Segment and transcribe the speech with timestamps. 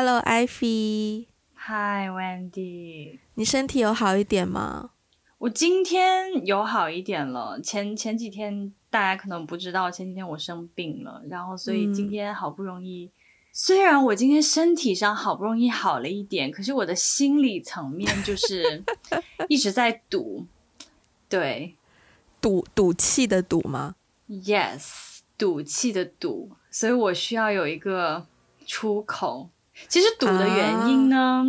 [0.00, 1.26] Hello，Ivy。
[1.66, 3.18] Hi，Wendy。
[3.34, 4.90] 你身体有好一点吗？
[5.38, 7.60] 我今天有好一点了。
[7.60, 13.06] 前前几天大家可能不知道，前几天我生病了，然后所以今天好不容易。
[13.06, 13.10] 嗯、
[13.52, 18.84] 虽然我今天身体上好不容易好了一点，可是我的心理层面就是
[19.50, 20.46] 一直在赌。
[21.28, 21.74] 对，
[22.40, 23.96] 赌赌气的赌吗
[24.28, 26.52] ？Yes，赌气的赌。
[26.70, 28.28] 所以我需要有一个
[28.64, 29.50] 出口。
[29.86, 31.44] 其实堵的原因呢？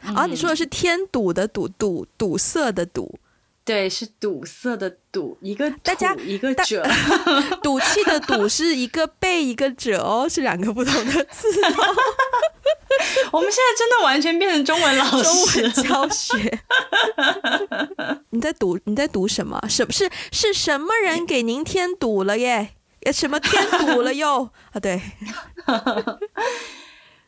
[0.00, 3.18] 啊，嗯、啊，你说的是添堵的堵，堵堵塞的堵，
[3.64, 6.86] 对，是堵塞的堵，一个大家一个者，
[7.62, 11.96] 赌气的赌是一个贝一个者哦，是两个不同的字哦。
[13.30, 16.60] 我们现在真的完全变成中文老师中文教学。
[18.30, 19.60] 你在赌你在赌什么？
[19.68, 22.70] 什是是什么人给您添堵了耶？
[23.12, 24.80] 什么添堵了又啊？
[24.80, 25.00] 对。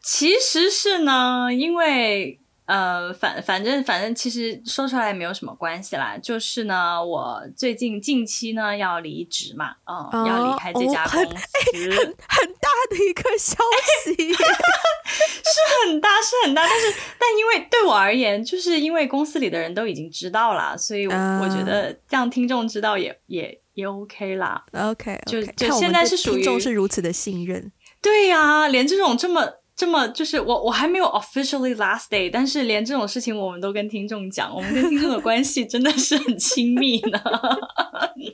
[0.02, 6.16] 其实是呢，因为呃，反反正反正，其实说出来也没有什么关系啦。
[6.16, 13.56] 就是呢，我最近近期呢要离职嘛，嗯，哦、要离开这家公司，哦、很很大的一个消
[14.04, 24.64] 息， 是很大是很大，但是但因为对我而言，就是因为公司里的人都已经知道了，所以我觉得让听众知道也也也 OK 啦。
[24.72, 29.59] OK，, okay 就就现在是属于听众是如此的信任，对呀、啊，连这种这么。
[29.80, 37.18] 这么就是我我还没有 officially last day，但是连这种事情我们都跟听众讲，我们跟听众的关系真的是很亲密呢。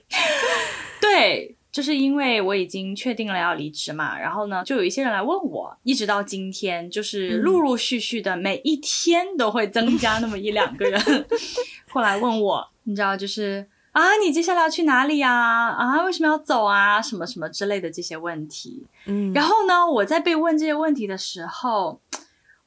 [1.01, 11.01] 对，就是因为我已经确定了要离职嘛，然后呢，就有一些人来问我，一直到今天，就是陆陆续续的每一天都会增加那么一两个人
[11.93, 13.65] 过来问我，你知道就是。
[13.97, 15.33] 啊，你接下来要去哪里呀？
[15.33, 17.01] 啊，为什么要走啊？
[17.01, 18.85] 什么什么之类的这些问题。
[19.07, 21.99] 嗯，然后呢，我在被问这些问题的时候，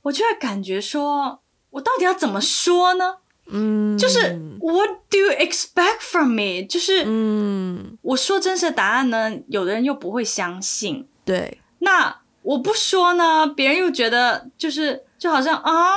[0.02, 1.40] 我就会感觉说，
[1.70, 3.18] 我到底要怎么说呢？
[3.46, 4.20] 嗯，就是
[4.60, 6.66] What do you expect from me？
[6.68, 11.08] 就是，嗯，我说真实的答案呢，有的人又不会相信。
[11.24, 15.94] 对，那我不说呢，别人又觉得就是就好像啊，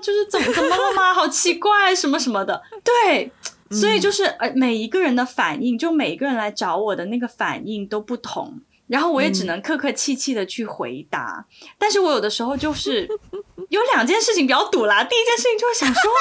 [0.00, 1.12] 就是怎么怎么了吗？
[1.12, 2.62] 好奇怪，什么什么的。
[2.84, 3.32] 对。
[3.70, 11.44] 所以就是呃，每一个人的反应，就每一个人来找我的那个反应都不同，然后我也只能客客气气的去回答。
[11.62, 13.08] 嗯、但是我有的时候就是
[13.68, 15.02] 有两件事情比较堵啦。
[15.02, 16.12] 第一件事情就是想说，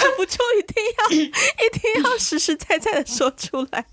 [0.00, 3.84] 忍不住一定要一定要实实在在的说出来。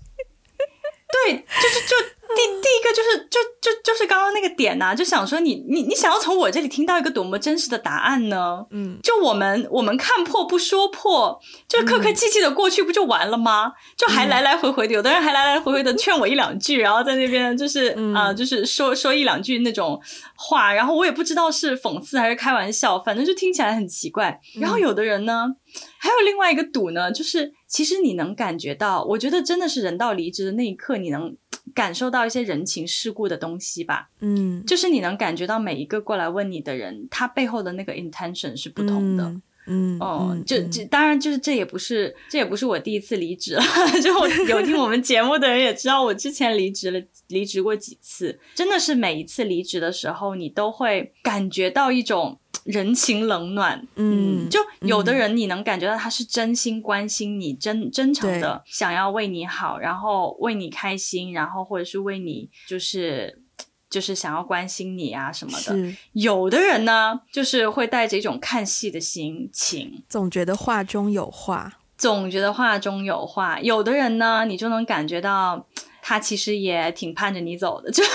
[1.12, 1.96] 对，就是就。
[2.34, 8.64] 第第一个就是就就就是刚刚那个点呐、啊，就想说你你你想要从我这里听到一个多么真实的答案呢？
[8.70, 13.66] 嗯，就我们我们看破不说破，就客客气气的过去不就完了吗？
[13.66, 20.00] 嗯、就还来来回回的，有的人还来来回回的劝我一两句，然后在那边就是啊、嗯呃，就是说说一两句那种
[20.34, 24.40] 话，然后我也不知道是讽刺还是开玩笑，反正就听起来很奇怪。
[24.58, 25.56] 然后有的人呢，嗯、
[25.98, 31.34] 还有另外一个赌呢，就是其实你能感觉到，我觉得真的是人到离职的那一刻，你能。
[31.74, 39.32] 感受到一些人情世故的东西吧，嗯，就是你能感觉到每一个过来问你的人，他背后的那个 intention 是不同的，
[39.68, 43.62] 嗯，哦、嗯，就就当然就是这也不是这也不是我第一次离职了，
[44.02, 44.12] 就
[44.48, 52.38] 有听我们节目的人也知道我之前离职了，离职过几次，真的是每一次离职的时候，你都会感觉到一种。
[52.64, 63.42] 人情冷暖，嗯，就有的人你能感觉到他是真心关心你，嗯、真真诚的想要为你好，然后为你开心，然后或者是为你就是
[63.90, 65.76] 就是想要关心你啊什么的。
[66.12, 73.60] 有的人呢，就是会带着一种看戏的心情，总觉得话中有话，总觉得话中有话。
[73.60, 75.66] 有的人呢，你就能感觉到
[76.00, 78.04] 他其实也挺盼着你走的，就。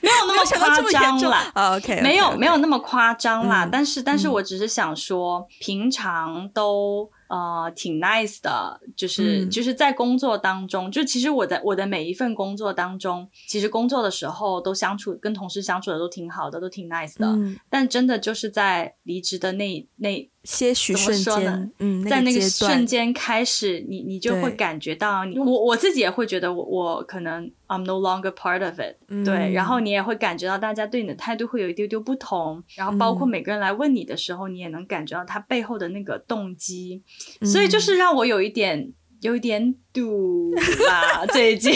[0.00, 7.10] 没有那么夸张啦，OK，没有没有那么夸张啦，但是但是我只是想说，平常都。
[7.30, 17.28] 呃，挺 nice 的，就是、嗯、就是在工作当中，就其实我的我的每一份工作当中，其实工作的时候都相处跟同事相处的都挺好的，都挺 nice 的。
[17.28, 37.02] 嗯、但真的就是在离职的那那些许瞬间，嗯，在那个瞬间开始，你你就会感觉到你，我我自己也会觉得我我可能 I'm no longer part of it，、嗯、对，然后你也会感觉到大家对你的态度会有一丢丢不同，然后包括每个人来问你的时候，你也能感觉到他背后的那个动机。
[37.42, 40.54] 所以就是让我有一点，有一点堵
[40.86, 41.72] 啦， 最近。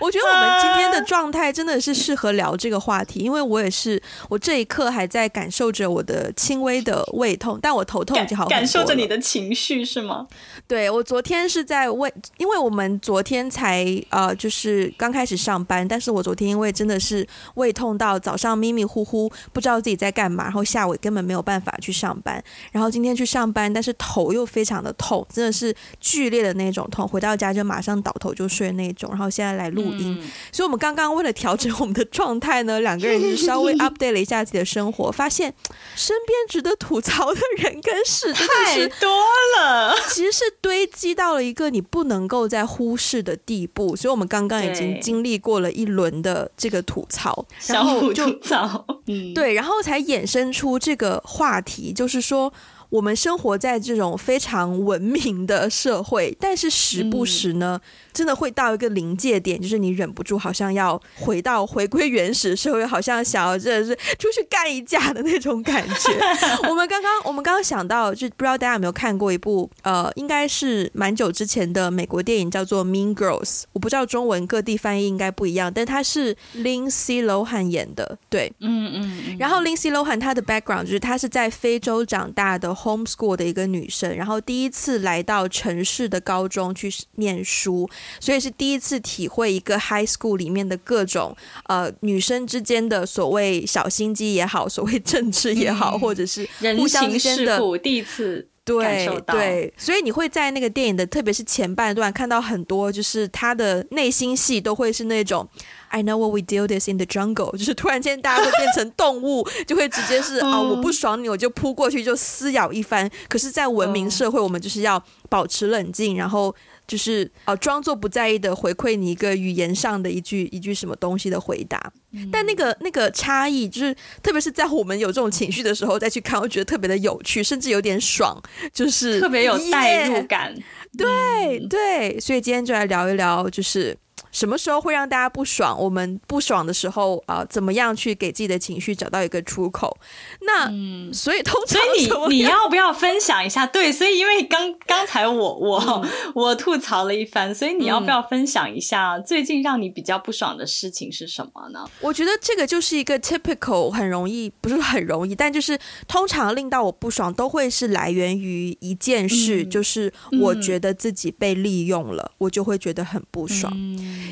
[0.00, 8.46] 我觉得我们今天的状态真的是适合聊这个话题，因为我也是，我这一刻还在感受着我的轻微的胃痛，但我头痛已经好。
[8.46, 10.28] 感受着你的情绪是吗？
[10.68, 35.52] 对，我昨天是在胃，因为我们昨天才呃，就是刚开始上班，但是我昨天因为真的是胃痛到早上迷迷糊糊，不知道自己在干嘛，然后下午根本没有办法去上班，然后今天去上班，但是头又非常的痛，真的是剧烈的那种痛，回到家就马上倒头就睡那种，然后现在来录音，嗯、所以我们刚刚为了调整我们的状态呢，两个人就稍微 update 了一下自己的生活，发现
[35.96, 39.10] 身边值得吐槽的人跟事真的是太多
[39.58, 52.52] 了，其实是堆积到了一个你不能够再忽视的地步，所以我们刚刚已经经历过了一轮的这个吐槽，然后就吐槽，嗯，对，然后才衍生出这个话题，就是说。
[52.90, 66.10] 我们生活在这种非常文明的社会，但是时不时呢，嗯、真的会到一个临界点，就是你忍不住，好像要回到回归原始社会，好像想要真的是出去干一架的那种感觉。
[66.66, 73.42] 我们刚刚我们刚刚想到，就不知道大家有没有看过一部呃，应该是蛮久之前的美国电影，叫做《Mean Girls》。
[73.74, 79.22] 我不知道中文各地翻译应该不一样，但它是 Lindsay Lohan 演的，对，嗯嗯。
[79.28, 82.77] 嗯，然后 Lindsay Lohan 她的 background 就是她是在非洲长大的。
[82.82, 87.88] Homeschool 的一个女生，然后第一次来到城市的高中去念书，
[88.20, 98.46] 所以是第一次体会一个 high school 里面的各种呃女生之间的所谓小心机也好，所谓政治也好，嗯、或者是人情世故，第一次
[98.76, 99.34] 感受到。
[99.34, 105.48] 对对，所以你会在那个电影的特别是前半段看到很多，就是他的内心戏都会是那种。
[105.90, 113.10] I know what we do this in the jungle， 就是突然间大家会变成动物， 就会直接是啊、哦，我不爽你，我就扑过去就撕咬一番。
[113.26, 116.54] 可是，在文明社会，我们就是要保持冷静，然后
[116.88, 121.92] 就是啊，装作不在意的回馈你一个语言上的一句一句什么东西的回答。
[122.32, 128.42] 但那个那个差异，就是特别是在我们有这种情绪的时候再去看，我觉得特别的有趣，甚至有点爽，
[128.72, 130.52] 就是特别有代入感。
[130.96, 133.96] 对对，所以今天就来聊一聊，就是。
[134.32, 135.78] 什么时候会让大家不爽？
[135.78, 139.96] 我们不爽的时候啊、呃，怎么样去给自己的情绪找到一个出口？
[140.42, 143.66] 那，嗯、所以通常，所以你你要不要分享一下？
[143.66, 151.88] 对，所以因为刚 刚才我我、嗯、 我吐槽了一番，所以你要不要分享一下最近让你比较不爽的事情是什么呢？
[152.00, 163.72] 我觉得这个就是一个 typical，很容易，不是很容易，但就是通常令到我不爽都会是来源于一件事，嗯、就是我觉得自己被利用了，嗯、我就会觉得很不爽。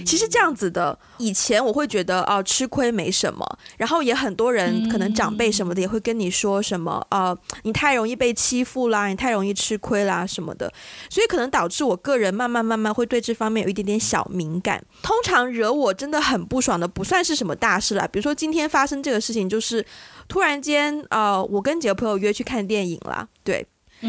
[0.05, 3.47] 其实这样子的，以前我会觉得啊，吃亏没什么，
[3.77, 10.73] 然后也很多人可能长辈什么的也会跟你说什么啊，你太容易被欺负啦，你太容易吃亏啦什么的，
[11.11, 14.85] 所以可能导致我个人慢慢慢慢会对这方面有一点点小敏感。
[15.03, 19.85] 通常惹我真的很不爽的，不算是什么大事啦，比如说今天发生这个事情，就是
[20.29, 23.67] 突然间啊，我跟几个朋友约去看电影啦，对。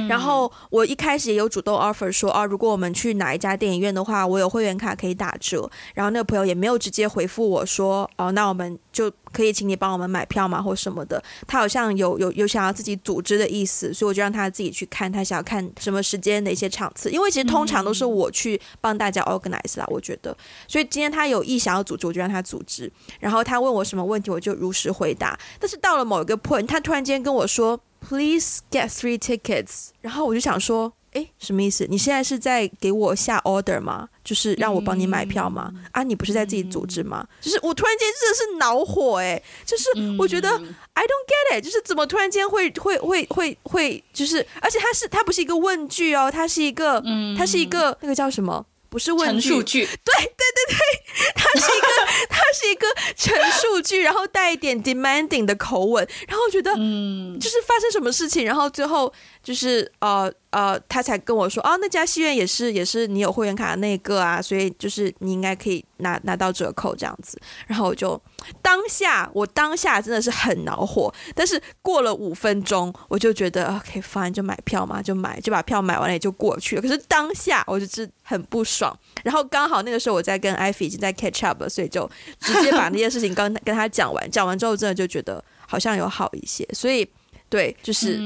[0.08, 5.70] 然后我一开始也有主动 offer 说啊，如果我们去哪一家电影院的话，我有会员卡可以打折。
[5.94, 11.24] 然后那个朋友也没有直接回复我说哦，那我们就可以请你帮我们买票吗或什么的。
[11.48, 17.10] 他好像有有有想要自己组织的意思，所以我就让他自己去看，他想要看什么时间的一些场次。
[17.10, 20.36] 因为其实通常都是我去帮大家 organize 啦，我觉得。
[20.68, 22.92] 所以今天他有意想要组织，我就让他组织。
[23.20, 25.38] 然后他问我什么问题，我就如实回答。
[25.60, 27.80] 但是到了某一个 point，他突然间跟我说。
[28.08, 29.90] Please get three tickets。
[30.02, 31.86] 然后我就想说，诶，什么意思？
[31.90, 34.08] 你现在是在给我下 order 吗？
[34.24, 35.72] 就是让我帮你买票吗？
[35.74, 37.28] 嗯、啊，你不是在自己组织吗？
[37.30, 47.04] 嗯、就是我突然间真的是恼火，诶，就是我觉得、嗯、I don't get it，就是怎么突然间会会会会会，就是而且它是它不是一个问句哦，它是一个，
[47.38, 48.66] 它是一个那个叫什么？
[48.90, 51.88] 不是问句，句对对对对，它是一个
[52.30, 59.12] 它是一个陈述句，然后带一点 demanding 的口吻，然后我觉得，嗯，就是发生什么事情，然后最后
[59.44, 60.32] 就是呃。
[60.50, 67.40] 呃，他才跟我说，哦，那家戏院也是，也是你有会员卡的那个啊，所以就是你应该可以拿拿到折扣这样子。
[67.68, 68.20] 然后我就
[68.62, 76.82] 当下，我当下真的是很恼火，但是过了五分钟，我就觉得 OK fine，就买票嘛，就买，就把票买完了也就过去了。
[76.82, 87.10] 可是当下我就是很不爽，然后刚好那个时候我在跟艾菲已经在 catch up 了，所以就直接把那件事情刚跟他讲完，讲完之后真的就觉得好像有好一些，所以。
[87.50, 88.20] 对，就是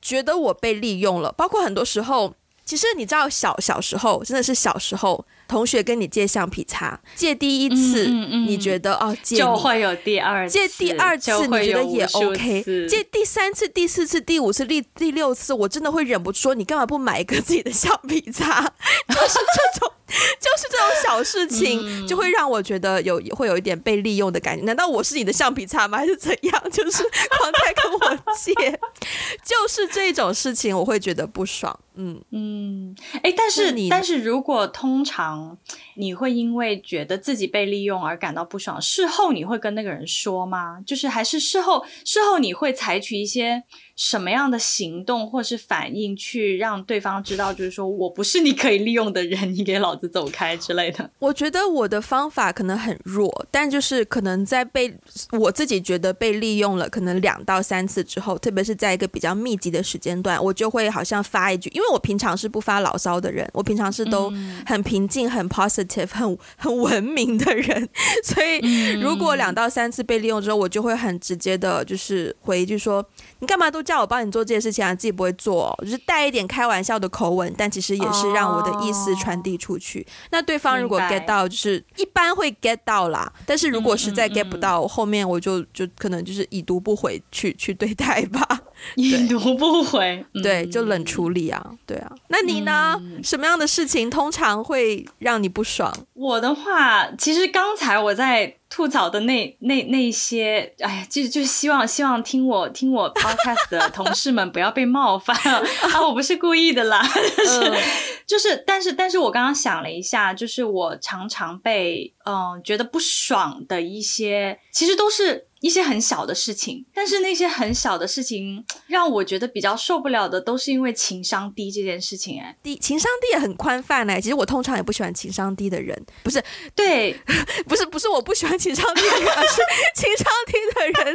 [0.00, 2.34] 觉得我被利用了，包括很多时候，
[2.64, 18.62] 其实你知道小，小小时候真的是小时候，同学跟你借橡皮擦，借第一次，嗯嗯、你觉得哦，借就会有第二次，借第二次你觉得也 OK，借第三次、第四次、第五次、第第六次，我真的会忍不住说，你干嘛不买一个自己的橡皮擦？
[19.08, 19.92] 就是这种。
[20.12, 24.62] 就是这种小事情，就会让我觉得有会有一点被利用的感觉。
[24.66, 25.96] 难道我是你的橡皮擦吗？
[25.96, 26.62] 还是怎样？
[26.70, 28.52] 就是狂在跟我借，
[29.42, 31.74] 就是这种事情，我会觉得不爽。
[31.94, 35.56] 嗯嗯，哎、欸，但是你，但是如果通常 안.
[35.94, 40.80] 你会因为觉得自己被利用而感到不爽，事后你会跟那个人说吗？
[40.86, 43.62] 就是还是事后事后你会采取一些
[43.96, 51.10] 什么样的行动或是反应，去让对方知道，就是说我不是你可以利用的人， 你给老子走开之类的。
[51.18, 54.92] 我觉得我的方法可能很弱，但就是可能在被
[55.32, 64.32] 我自己觉得被利用了，可能两到三次之后，特别是在一个比较密集的时间段，我就会好像发一句，因为我平常是不发牢骚的人，我平常是都
[64.66, 67.88] 很平静、很 positive、很很文明的人，
[68.24, 73.04] 所以如果两到三次被利用之后，我就会很直接的，就是回一句说。
[73.38, 74.94] 你干嘛都叫我帮你做这些事情啊？
[74.94, 80.00] 自己不会做哦，就是带一点开玩笑的口吻，但其实也是让我的意思传递出去。
[80.00, 83.32] 哦、那对方如果 get 到，就是一般会 get 到啦。
[83.44, 88.61] 但是如果实在 get 不到，嗯嗯嗯、后面我就就可能就是已读不回去去对待吧。
[88.96, 91.64] 已读不回，对，就冷处理啊。
[91.86, 92.96] 对啊，那你呢？
[93.00, 95.92] 嗯、什么样的事情通常会让你不爽？
[96.14, 98.56] 我的话，其实刚才我在。
[98.74, 105.60] 吐槽的那那那些，哎呀，就就希望希望听我听我 podcast 的同事们不要被冒犯啊！
[106.00, 107.78] 我不是故意的啦，就是、嗯、
[108.26, 115.48] 就是，但是但是我刚刚想了一下，就是我常常被嗯觉得不爽的一些，其实都是。
[115.62, 122.40] 一些很小的事情，但是那些很小的事情让我觉得比较受不了的，都是因为情商低这件事情。
[122.40, 124.20] 哎，低情商低也很宽泛哎。
[124.20, 126.42] 其实我通常也不喜欢情商低的人，不是
[126.74, 127.16] 对，
[127.66, 129.62] 不是不是我不喜欢情商低的人，而是
[129.94, 131.14] 情商低的人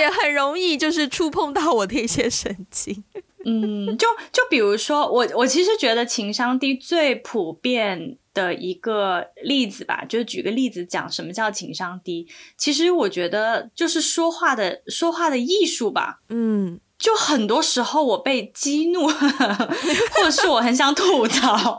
[0.00, 3.04] 也很容易就是触碰到我的一些神经。
[3.44, 12.28] 嗯，就就比如说我我其实觉得情商低最普遍的一个例子吧，就举个例子讲什么叫情商低。
[12.56, 16.20] 其实我觉得就是说话的说话的艺术吧。
[16.28, 21.78] 嗯，就很多时候我被激怒， 或者是我很想吐槽，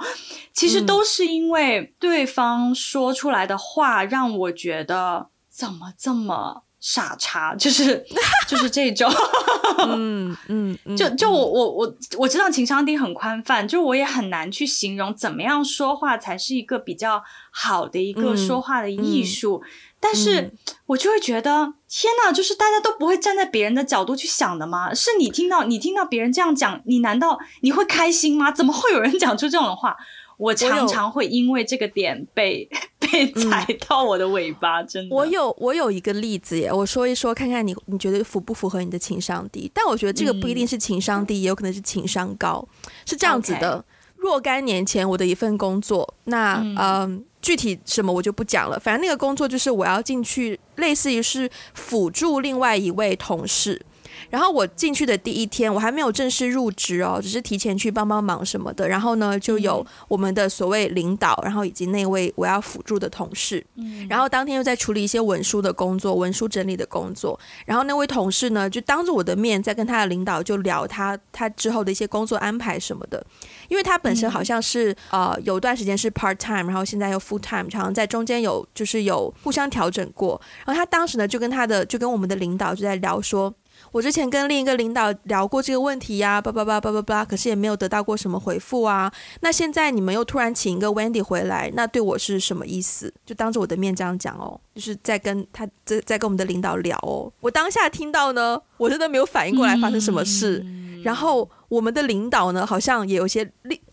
[0.51, 6.63] 其实都是因为对方说出来的话让我觉得怎么这么。
[6.79, 8.03] 傻叉，就是
[8.48, 9.12] 就是这种，
[9.89, 17.21] 嗯嗯，嗯就就我我我我知道情商低很宽泛，就我也很难去形容怎么样说话才是一个比较
[17.51, 19.69] 好的一个说话的艺术，嗯嗯、
[20.00, 20.53] 但是
[20.86, 24.93] 我就会觉得天哪，就是大家都不会站在别人的角度去想的吗？
[24.95, 28.51] 是你听到你听到别人这样讲，你难道你会开心吗？
[28.51, 29.98] 怎么会有人讲出这种话？
[30.38, 32.69] 我常常会因为这个点被
[33.12, 35.16] 被踩到我的尾巴，真的。
[35.16, 39.70] 我有我有一个例子耶，我说一说看看你你觉得符不符合你的情商低？
[39.74, 42.68] 但我觉得这个不一定是情商低，也有可能是情商高。
[43.06, 43.84] 是这样子的，
[44.16, 48.80] 若干年前我的一份工作，那嗯，具体什么我就不讲了。
[48.80, 53.82] 反正那个工作就是我要进去，类似于是辅助另外一位同事。
[54.30, 58.88] 然后我进去的第一天，我还没有正式入职哦，只是提前去帮帮忙什么的。
[58.88, 63.66] 然后呢，就有我们的所谓领导，然后以及那位我要辅助的同事。
[63.76, 64.08] 嗯。
[64.10, 67.40] 然后当天又在处理一些文书的工作、文书整理的工作。
[67.66, 73.26] 然后那位同事呢，就当着我的面在跟他的领导就聊他他之后的一些工作安排什么的。
[73.68, 80.40] 因为他本身好像是呃有段时间是 part time，然后现在又 full time，好像在中间有就是有互相调整过。
[80.66, 83.54] 然后他当时呢就跟他的就跟我们的领导就在聊说。
[83.91, 89.12] 我之前跟另一个领导聊过这个问题呀，叭叭叭叭叭叭，可是也没有得到过什么回复啊。
[89.41, 93.13] 那现在你们又突然请一个 Wendy 回来，那对我是什么意思？
[93.25, 97.31] 就当着我的面这样讲哦，就是在跟他在在跟我们的领导聊哦。
[97.39, 100.65] 我当下听到呢，我真的没有反应过来发生什么事。
[101.01, 103.50] 然后我们的领导呢，好像也有些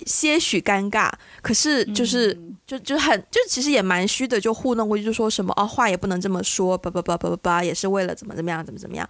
[0.06, 1.08] 些许尴尬，
[1.40, 2.36] 可是就是
[2.66, 9.08] 就就很就其实也蛮虚的，就糊弄过去，就说什么哦，话也不能这么说，叭叭叭叭叭叭，也是为了怎么怎么样，怎么怎么样。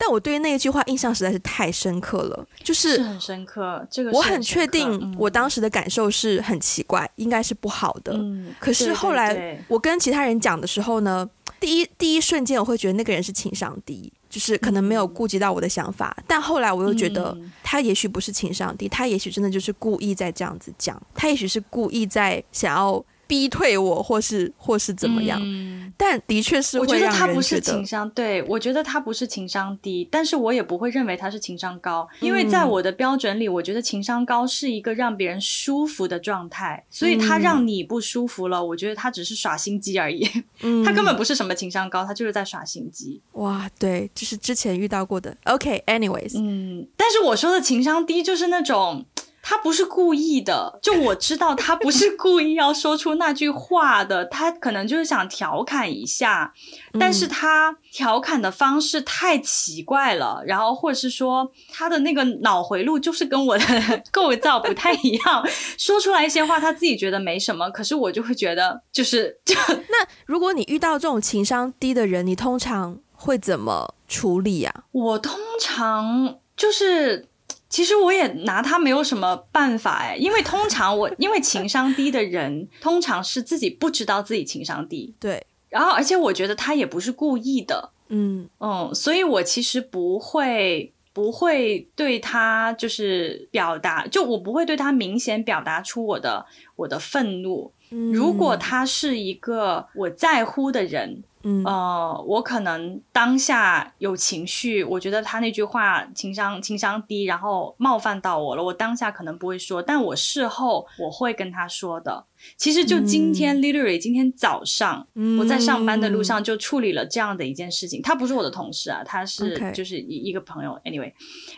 [0.00, 3.84] 但我对于那一句话印象实在是太深刻了，就是，很深刻。
[3.90, 8.12] 这个我很确定，我当时的感受是很奇怪，嗯、应该是不好的。
[8.14, 11.28] 嗯、可是后来我跟其他人讲的时候呢，
[11.58, 16.14] 第一第一瞬间我会觉得那个人是情商低，就是可能没有顾及到我的想法。
[16.18, 23.04] 嗯、但后来我又觉得他也许不是情商低，他也许真的就是故意在这样子讲，他也许是故意在想要。
[23.28, 25.38] 逼退我，或是或是怎么样。
[25.40, 40.26] 嗯、但的确是我觉得他不是情商，对，我觉得他不是情商低，但是我也不会认为他是情商高，因为在我的标准里，我觉得情商高是一个让别人舒服的状态，所以他让你不舒服了，我觉得他只是耍心机而已，
[40.62, 43.20] 嗯、 他根本不是什么情商高，他就是在耍心机。
[43.32, 45.36] 哇，对，就是之前遇到过的。
[45.44, 49.04] OK，anyways，、okay, 嗯，但是我说的情商低就是那种。
[49.48, 56.52] 他不是故意的，就我知道他不是 故意要说出那句话的，他可能就是想调侃一下，
[57.00, 63.64] 但是他调侃的方式太奇怪了，然后或者是说他的那个脑回路就是跟我的
[64.12, 65.42] 构造不太一样，
[65.78, 69.54] 说出来一些话他自己觉得没什么，可是我就会觉得就是就
[69.88, 74.84] 那如果你遇到这种情商低的人，你通常会怎么处理呀？
[74.92, 77.28] 我通常就是。
[77.68, 85.46] 其实我也拿他没有什么办法哎，因为通常我 因为情商低的人，通常是自己不知道自己情商低，对。
[85.68, 96.46] 然后而且我觉得他也不是故意的，嗯嗯，所以我其实不会不会对他就是表达，就我不会对他明显表达出我的
[96.76, 97.70] 我的愤怒。
[97.90, 101.22] 嗯，如果他是一个我在乎的人。
[101.48, 112.26] 嗯，呃，我可能当下有情绪，我觉得他那句话情商情商低，然后冒犯到我了，我当下可能不会说，但我事后我会跟他说的。
[112.56, 118.02] 其实就今天，嗯，literally 今天早上，嗯，我在上班的路上就处理了这样的一件事情。
[118.02, 121.12] 他不是我的同事啊，他是就是一一个朋友，anyway，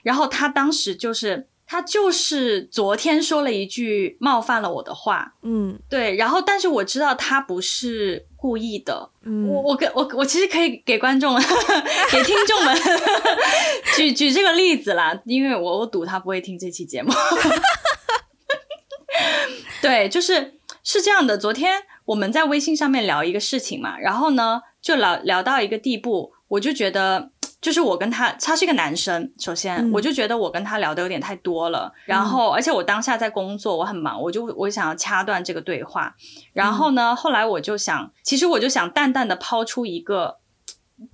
[0.04, 1.48] 然后他当时就是。
[1.72, 11.36] 他就是昨天说了一句冒犯了我的话，嗯，对，然后但是我知道他不是故意的，嗯，我我给我我其实可以给观众
[12.10, 12.76] 给听众们
[13.94, 17.12] 举举这个例子啦，因为我我赌他不会听这期节目，
[19.80, 27.30] 对，就是是这样的，昨天我们在微信上面聊一个事情嘛，然后呢就聊聊到一个地步，我就觉得。
[27.60, 29.30] 就是我跟他，他是一个男生。
[29.38, 31.92] 首先，嗯、我就觉得我跟他聊的有点太多了。
[32.06, 36.14] 然后，而且我当下在工作，我很忙，我就我想要掐断这个对话。
[36.52, 40.38] 然后呢，后来我就想，其实我就想淡淡的抛出一个，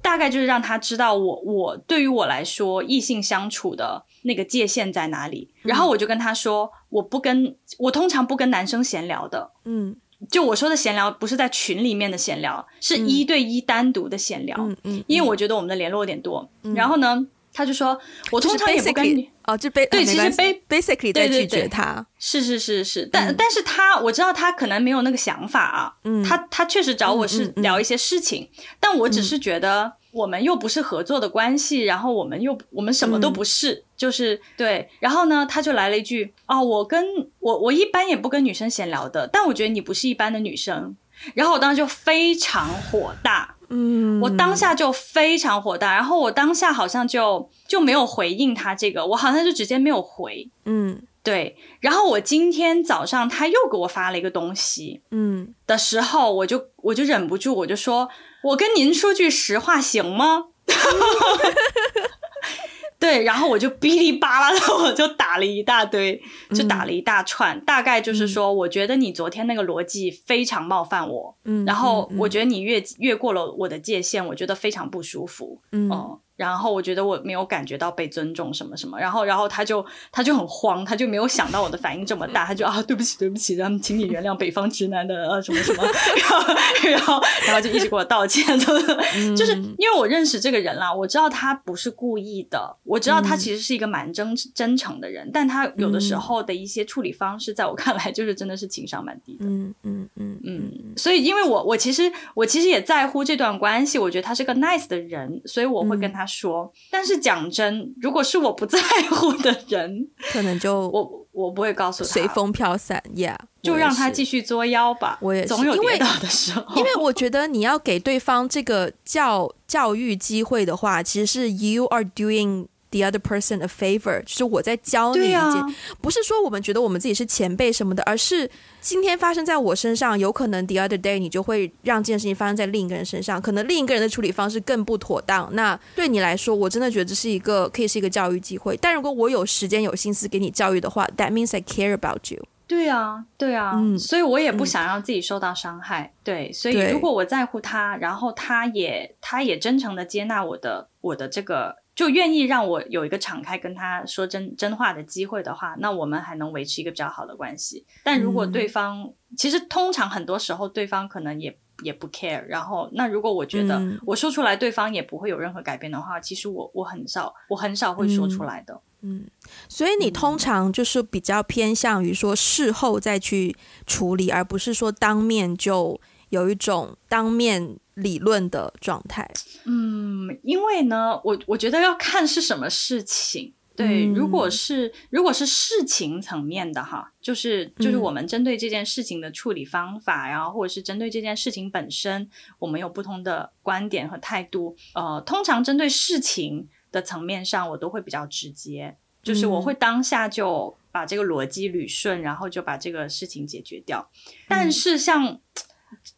[0.00, 5.52] 大概就是让他知道我我对于我来说，异性相处的那个界限在哪里。
[5.62, 9.50] 然后我就跟他说，我不跟我通常不跟男生闲聊的。
[9.64, 9.96] 嗯。
[10.30, 14.56] 就我说的闲聊，不是在群里面的闲聊，是一对一单独的闲聊。
[14.58, 16.48] 嗯嗯，因为我觉得我们的联络有点多。
[16.74, 17.98] 然后呢，他就说，
[18.32, 20.22] 我通常也不跟你哦，就对，其实
[20.68, 22.04] basically 在拒绝他。
[22.18, 25.94] 是是是是，但但是他我知道他可能没有那个想法啊。
[26.04, 28.48] 嗯，他他确实找我是聊一些事情，
[28.80, 29.92] 但我只是觉得。
[30.16, 34.88] 我们又不是合作的关系，然后我们又我们什么都不是，嗯、就是对。
[34.98, 37.04] 然后呢，他就来了一句：“哦，我跟
[37.38, 40.96] 我我一般也不跟女生闲聊的，但我觉得你不是一般的女生。”
[41.34, 51.56] 然后我当时就非常火大，嗯，我当下就非常火大，然后我当下好像就就没有回应他这个，我好像就直接没有回，嗯，对。
[51.80, 58.08] 然后我今天早上他又给我发了一个东西，嗯，的时候我就我就忍不住我就说。
[58.46, 60.46] 我跟您说句实话行吗？
[62.98, 66.20] 对，然后我就哔哩吧啦的，我就打了一大堆，
[66.54, 75.90] 就打了一大串，嗯、大概就是说，我觉得你昨天那个逻辑非常冒犯我，嗯，然后我觉得你越越过了我的界限，我觉得非常不舒服，嗯。
[75.90, 85.82] 嗯然后我觉得我没有感觉到被尊重什么什么，然后然后他就他就很慌，他就没有想到我的反应这么大，他就啊对不起对不起，然后请你原谅北方直男的啊什么什么，
[86.14, 86.54] 然后
[86.90, 88.44] 然后然后就一直给我道歉，
[89.34, 106.25] 就是因为我认识这个人啦，我知道他不是故意的，我知道他其实是一个蛮真真诚的人，但他有的时候的一些处理方式，在我看来就是真的是情商蛮低的，嗯嗯嗯嗯，所以因为我我其实我其实也在乎这段关系，我觉得他是个 nice 的人，所以我会跟他。
[106.26, 108.78] 说，但是讲真，如果是我不在
[109.10, 115.18] 乎的人，可能就 我我不会告诉他，随风飘散，Yeah，就让他继续作妖吧。
[115.22, 116.76] 我也是，总有跌倒的时候。
[116.76, 122.66] 因为我觉得你要给对方这个教教育机会的话，其实是 You are doing。
[122.92, 125.66] The other person a favor，就是我在教你一件，啊、
[126.00, 128.48] 不是说我们觉得我们自己是前辈什么的，而是
[128.80, 135.48] 今天发生在我身上，有可能 the other day 你就会让这件事情发生在另一个人身上，可能另一个人的处理方式更不妥当。
[135.54, 138.78] 那对你来说，我真的觉得这是一个可以是一个教育机会。
[138.80, 142.46] 但如果我有时间有心思给你教育的话，that means I care about you。
[142.68, 146.02] 对啊，对啊，嗯，所以我也不想让自己受到伤害。
[146.02, 151.84] 嗯、对，所以如果我在乎他，然后他也他也真诚的接纳我的我的这个。
[151.96, 157.84] 就愿意让我有一个敞开跟他说真真话的机会的话，那我们还能维持一个比较好的关系。
[158.04, 168.78] 但如果对方、嗯、其实通常很多时候对方可能也也不 care，然后那如果我觉得我说出来对方也不会有任何改变的话，嗯、其实我我很少我很少会说出来的。
[169.00, 169.24] 嗯，
[169.68, 173.56] 所以你通常就是比较偏向于说事后再去
[173.86, 179.30] 处理，而不是说当面就有一种当面理论的状态。
[179.64, 183.52] 嗯，因为呢，我我觉得要看是什么事情。
[183.74, 194.76] 对，如果是如果是事情层面的哈，就是就是我们针对这件事情的处理方法，然后或者是针对这件事情本身，我们有不同的观点和态度。
[194.94, 196.68] 呃，通常针对事情。
[196.92, 204.08] 的层面上，我都会比较直接，就是我会当下就把这个逻辑捋顺，然后就把这个事情解决掉。
[204.48, 205.38] 但是像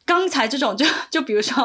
[0.05, 1.63] 刚才这种就，就就比如说，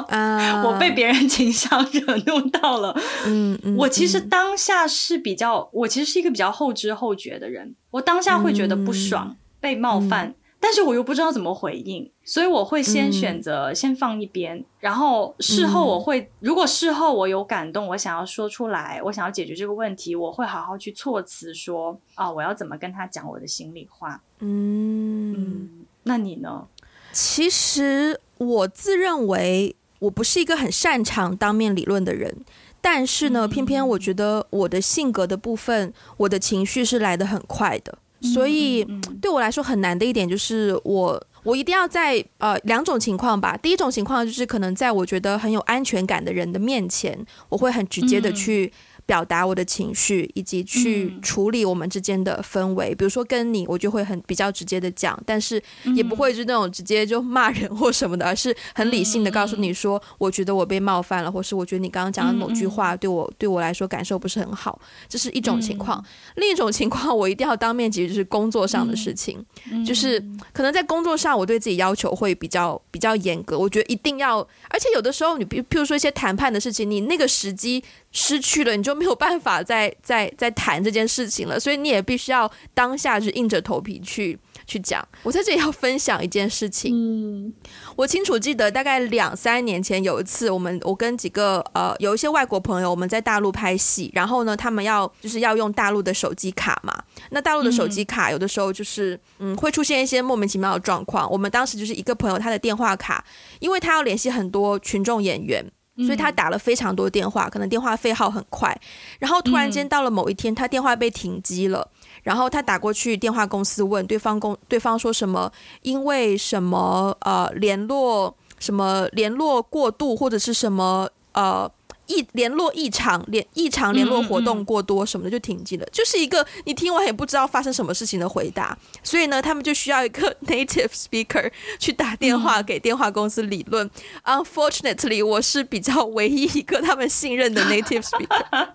[0.63, 2.95] 我被别人情商惹怒到了，
[3.25, 10.35] 嗯，我其实当下是比较，我其实是一个比较后知后觉的人，我当下会觉得不爽，被冒犯。
[10.59, 24.21] 但是我又不知道怎么回应，所以我会先选择先放一边，嗯、然后事后我会，如果事后我有感动，我想要说出来，我想要解决这个问题，我会好好去措辞说啊，我要怎么跟他讲我的心里话。
[24.39, 25.69] 嗯，嗯，
[26.03, 26.65] 那你呢？
[27.13, 32.35] 其实我自认为我不是一个很擅长当面理论的人，
[32.81, 37.97] 但是呢，偏偏我觉得我的性格的部分，我的情绪是来得很快的。
[38.33, 38.83] 所以
[39.21, 43.55] 对我来说很难的一点就是我我一定要在呃两种情况吧。
[43.57, 47.17] 第一种情况就是可能在我觉得很有安全感的人的面前，
[47.49, 48.71] 我会很直接的去。
[49.05, 52.93] 表达我的情绪，以及去处理我们之间的氛围。
[52.93, 55.61] 嗯、比如说跟你，我就会很比较直接的讲，但是
[55.95, 65.99] 也不会是那种直接就骂人或什么的，而是很理性的告诉你说，我觉得我被冒犯了，或是我觉得你刚刚讲的某句话对我对我来说感受不是很好，这是一种情况。
[65.99, 66.05] 嗯、
[66.37, 70.19] 另一种情况，我一定要当面解决，就是工作上的事情，嗯、就是
[70.53, 73.59] 可能在工作上，我对自己要求会比较比较严格。
[73.59, 74.39] 我觉得一定要，
[74.69, 77.83] 而且有的时候，你比譬如说一些谈判的事情，你那个时机。
[78.15, 85.05] 失去了，你就没有办法再 再再谈这件事情了，所以你也必须要当下就硬着头皮去去讲。
[85.23, 87.53] 我在这里要分享一件事情，嗯，
[87.95, 101.29] 我清楚记得大概两三年前有一次，我们我跟几个呃有一些外国朋友，我们在大陆拍戏，然后呢，他们要就是要用大陆的手机卡嘛，那大陆的手机卡有的时候就是嗯会出现一些莫名其妙的状况。
[101.31, 103.23] 我们当时就是一个朋友，他的电话卡，
[103.59, 105.65] 因为他要联系很多群众演员。
[105.97, 108.75] 所以他打了非常多电话，可能电话费耗很快，
[109.19, 111.87] 然后突然间到了某一天，他电话被停机了，
[112.23, 115.51] 然后他打过去电话公司问对方公，对方说什么？
[115.81, 117.15] 因为什么？
[117.21, 119.07] 呃，联络什么？
[119.11, 121.09] 联络过度或者是什么？
[121.33, 121.69] 呃。
[122.13, 128.77] 异联络异常，联异常联络活动过多什么的就停机了，嗯嗯，就是一个你听完也不知道发生什么事情的回答。
[129.01, 133.89] 所以呢，他们就需要一个 native speaker 去打电话给电话公司理论。
[134.23, 138.67] 嗯、Unfortunately，我是比较唯一一个他们信任的 native speaker，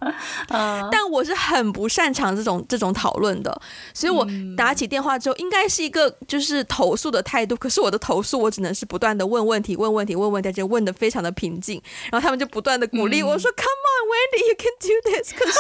[0.48, 3.61] 嗯、但我是很不擅长这种这种讨论的。
[3.94, 7.55] 所以我打起电话之后，应该是一个就是投诉的态度。
[7.57, 11.81] 可是我的投诉，我只能是不断的问问题，问问题，问问题，就问的非常的平静。
[12.11, 13.22] 然后他们就不断的鼓励。
[13.22, 15.59] 嗯我说：“Come on, Wendy, you can do this。”可是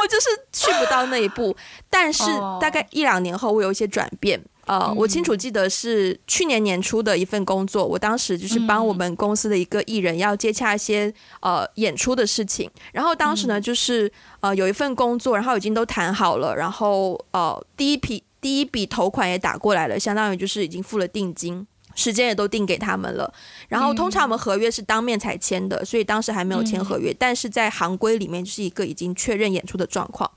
[0.00, 1.56] 我就是去不到那一步。
[1.88, 2.24] 但是
[2.60, 4.42] 大概一两年后，我有一些转变。
[4.66, 12.68] 呃，我清楚记得是去年年初的一份工作，我当时就是帮我们公司的一个艺人要接洽一些呃演出的事情。
[12.92, 21.64] 然后当时呢，就是呃有一份工作，然后已经都谈好了，然后呃第一批第一笔头款也打过来了，相当于就是已经付了定金。
[21.96, 23.32] 时间也都定给他们了，
[23.68, 30.30] 然后通常我们合约是当面才签的，所以当时还没有签合约，但是在行规里面就是一个已经确认演出的状况。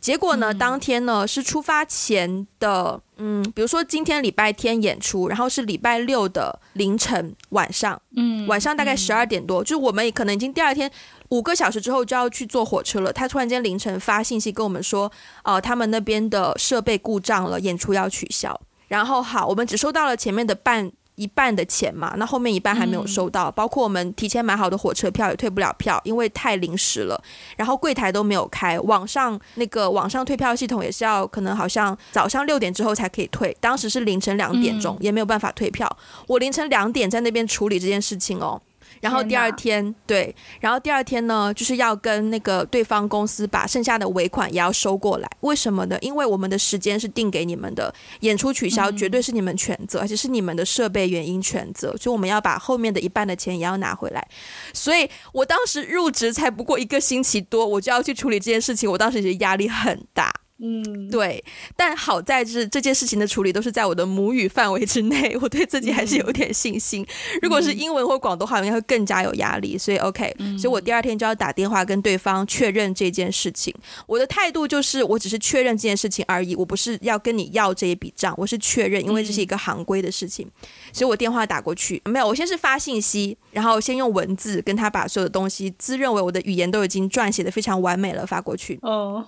[0.00, 10.88] 结果呢，当天呢是出发前的，嗯，比如说今天礼拜天演出，然后是礼拜六的凌晨晚上，嗯，晚上大概十二点多，就是我们可能已经第二天
[11.30, 13.12] 五个小时之后就要去坐火车了。
[13.12, 15.10] 他突然间凌晨发信息跟我们说，
[15.42, 18.60] 呃，他们那边的设备故障了，演出要取消。
[18.86, 27.20] 然后好，我们只收到了前面的半一半的钱嘛，那后面一半还没有收到，嗯、包括我们提前买好的火车票也退不了票，因为太临时了。
[27.56, 35.90] 然后柜台都没有开，网上那个网上退票系统也是要可能好像早上六点之后才可以退，当时是凌晨两点钟，嗯、也没有办法退票。
[36.28, 38.62] 我凌晨两点在那边处理这件事情哦。
[39.00, 45.28] 然后第二天，对，然后第二天呢，就是要跟那个对方公司把剩下的尾款也要收过来。
[45.40, 45.96] 为什么呢？
[46.00, 54.26] 因为我们的时间是定给你们的，演出取消绝对是你们全责，而且是你们的设备原因全责，所以我们要把后面的一半的钱也要拿回来。
[54.72, 60.32] 所以我当时入职才不过一个星期多，我就要去处理这件事情，我当时觉得压力很大。
[60.60, 61.42] 嗯，对，
[61.76, 67.02] 但好在是这件事情的处理都是在我的母语范围之内，我对自己还是有点信心。
[67.02, 69.78] 嗯、如果是英文或广东话，应该会更加有压力。
[69.78, 73.72] 所以 OK，、嗯、所以我第二天就要打电话跟对方确认这件事情。
[74.08, 80.44] 我的态度就是，我只是确认这件事情而已，我不是要跟你要这一笔账，我是确认，因为这是一个行规的事情。
[80.46, 88.76] 嗯、所以我电话打过去，没有，我先是发信息，然后先用文字跟他把所有的东西自认为我的语言都已经撰写的非常完美了发过去。
[88.82, 89.24] 哦，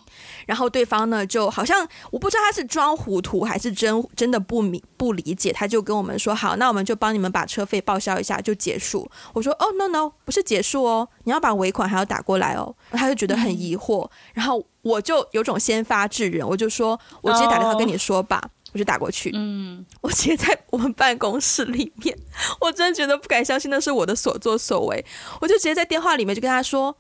[0.47, 1.20] 然后对方呢？
[1.27, 22.17] 就好像我不知道他是装糊涂还是真真的不明不理解，他就跟我们说：“好，那我们就帮你们把车费报销一下，就结束。”我说：“哦，no no，不是结束哦，你要把尾款还要打过来哦。”他就觉得很疑惑，然后我就有种先发制人，我就说：“我直接打电话跟你说吧。”我就打过去，嗯，我直接在我们办公室里面，
[22.61, 25.05] 我真的觉得不敢相信那是我的所作所为，
[25.41, 26.97] 我就直接在电话里面就跟他说。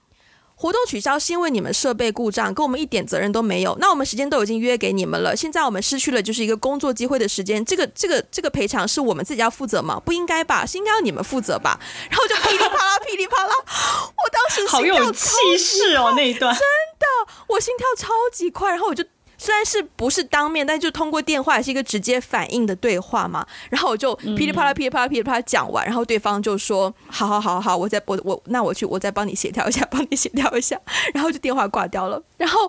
[0.61, 3.75] 活动取消是因为你们设备故障，跟我们一点责任都没有。
[3.81, 7.64] 那我们时间都已经约给你们了，现在我们失去了就是一个工作机会的时间。
[7.64, 9.99] 这个、这个、这个赔偿是我们自己要负责吗？
[10.05, 10.66] 不应该吧？
[10.66, 11.81] 是应该要你们负责吧？
[12.11, 19.03] 然后就噼里啪啦、噼里啪啦，我当时好有气势哦，那一段真的，我心跳超级快，然后我就。
[19.42, 23.46] 虽然是不是当面，但就通过电话也是一个直接反应的对话嘛。
[23.70, 30.79] 然后我就噼里啪啦、噼里啪啦、噼里啪啦讲完，然后对方就说：“好好好好，我再我我那我去，我再帮你协调一下，帮你协调一下。”
[31.14, 32.22] 然后就电话挂掉了。
[32.37, 32.68] 然后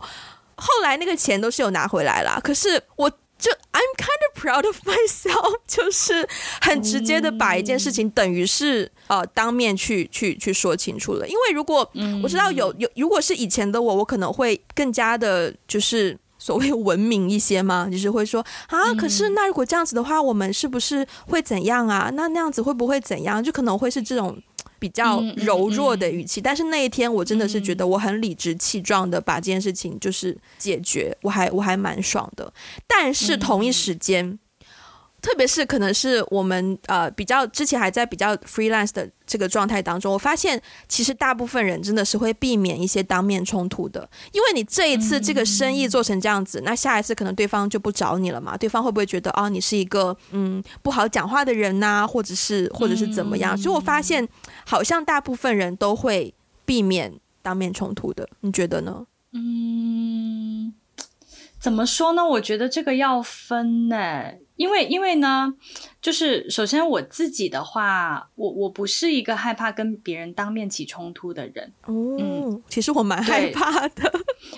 [0.56, 6.26] 后来那个钱都是有拿回来了，可是我就 I'm kind of proud of myself， 就是
[6.62, 11.28] 很直接的把一件事情等于是呃当面去去去说清楚了。
[11.28, 11.92] 因为如果
[12.24, 16.18] 我知道有有，如果是以前的我，我可能会更加的就是。
[16.42, 17.88] 所谓文明一些吗？
[17.92, 22.10] 就是会说啊，可是那如果这样子的话，我们是不是会怎样啊？
[22.16, 23.44] 那那样子会不会怎样？
[23.44, 24.36] 就可能会是这种
[24.80, 26.42] 比较柔弱的语气。
[26.42, 32.52] 但是那一天，我真的是觉得我很理直气壮的把这件事情就是解决，我还我还蛮爽的。
[32.88, 34.40] 但是同一时间。
[35.22, 48.58] 特别是可能是我们呃比较之前还在比较 freelance 的这个状态当中，我发现其实大部分人真的是会避免一些当面冲突的，因为你这一次这个生意做成这样子，嗯、那下一次可能对方就不找你了嘛？
[48.58, 53.56] 对方会不会觉得哦，你是一个嗯不好讲话的人呐、啊，或者是或者是怎么样？
[53.56, 54.28] 所以我发现
[54.66, 56.34] 好像大部分人都会
[56.66, 59.06] 避免当面冲突的，你觉得呢？
[59.34, 60.74] 嗯，
[61.60, 62.26] 怎么说呢？
[62.26, 64.24] 我觉得这个要分呢。
[64.62, 65.52] 因为，因为呢，
[66.00, 71.74] 就是首先我自己的话，我我不是一个害怕跟别人当面起冲突的人。
[71.86, 74.14] 哦，嗯，其实我蛮害怕的。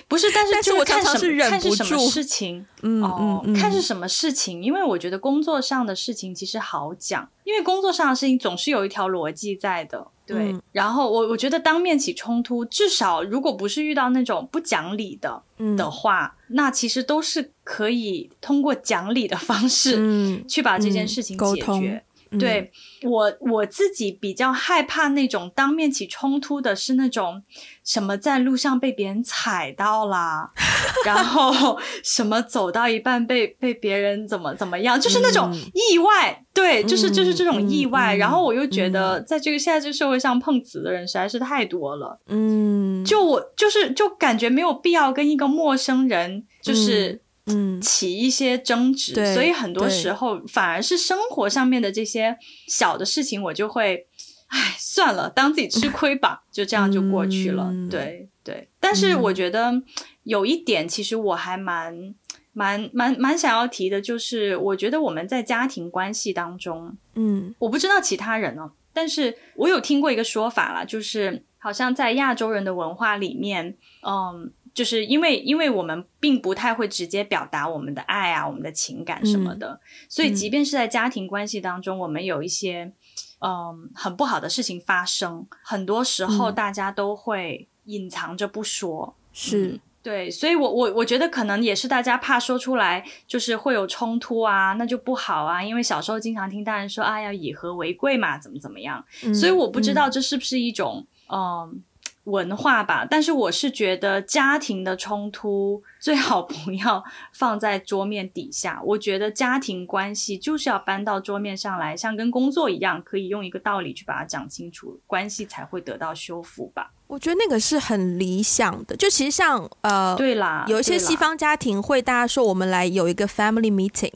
[0.06, 1.70] 不是，但是但是我常常是忍不住。
[1.70, 2.66] 看是什么事情。
[2.82, 4.62] 嗯，哦，嗯，看是什么事情。
[4.62, 10.08] 因为我觉得工作上的事情其实好讲，因为工作上的事情总是有一条逻辑在的。
[10.26, 22.02] 对，嗯、然后我我觉得当面起冲突，至少如果不是遇到那种不讲理的、嗯、的话，那其实都是可以通过讲理的方式去把这件事情解决。
[22.38, 22.70] 对，
[23.02, 27.42] 我我自己比较害怕那种当面起冲突的是那种
[27.84, 30.50] 什么在路上被别人踩到啦，
[31.04, 36.32] 然后什么走到一半被被别人怎么怎么样，就是那种意外。
[36.32, 38.14] 嗯、对，就是就是这种意外。
[38.14, 42.18] 嗯、然后我又觉得，在这个现在这个社会上碰瓷的人实在是太多了。
[42.28, 47.23] 嗯，就我就是就感觉没有必要跟一个陌生人就是。
[47.46, 54.06] 嗯嗯，起一些争执，对所以很多时候反而是生活上面的这些小的事情，我就会，
[54.46, 57.64] 唉，算了，当自己吃亏吧， 就这样就过去了。
[57.70, 59.82] 嗯、对对，但是我觉得
[60.22, 62.14] 有一点，其实我还蛮
[62.54, 74.50] 蛮蛮蛮想要提的，就是我觉得我们在家庭关系当中，嗯，我不知道其他人呢，但是我有听过一个说法啦，就是好像在亚洲人的文化里面，嗯。
[74.74, 82.92] 就是因为，因为我们并不太会直接表达我们的爱啊，我们的情感什么的，嗯、所以即便是在家庭关系当中，嗯、我们有一些
[83.38, 89.14] 嗯很不好的事情发生，很多时候大家都会隐藏着不说。
[89.32, 95.62] 是、嗯、对，所以我我我觉得可能也是大家怕说出来，就是会有冲突啊，那就不好啊。
[95.62, 99.04] 因为小时候经常听大人说啊，要以和为贵嘛，怎么怎么样。
[99.24, 101.70] 嗯、所以我不知道这是不是一种嗯。
[101.72, 101.82] 嗯
[102.24, 108.80] 文化吧，但是我是觉得家庭的冲突最好不要放在桌面底下。
[108.84, 116.92] 我觉得家庭关系就是要搬到桌面上来，像跟工作一样，可以用一个道理去把它讲清楚，关系才会得到修复吧。
[117.06, 118.96] 我觉得那个是很理想的。
[118.96, 124.10] 就其实像呃，对啦，有一些西方家庭会大家说我们来有一个 family meeting，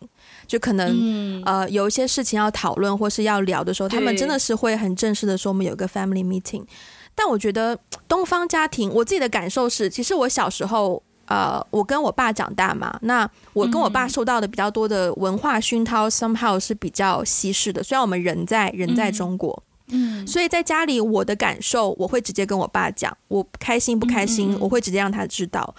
[0.46, 6.64] 就可能、嗯、呃有一些事情要讨论或是要聊的时候，他们真的是会很正式的说我们有一个 family meeting。
[7.18, 7.76] 但我觉得
[8.06, 17.82] 东方家庭，我自己的感受是，其实我小时候，呃，我跟我爸长大嘛，那我跟我爸受到的比较多的文化熏陶，somehow 是比较西式的。
[17.82, 25.74] 虽然我们人在人在中国，嗯，所以在家里我的感受，我会直接跟我爸讲，我开心不开心，我会直接让他知道。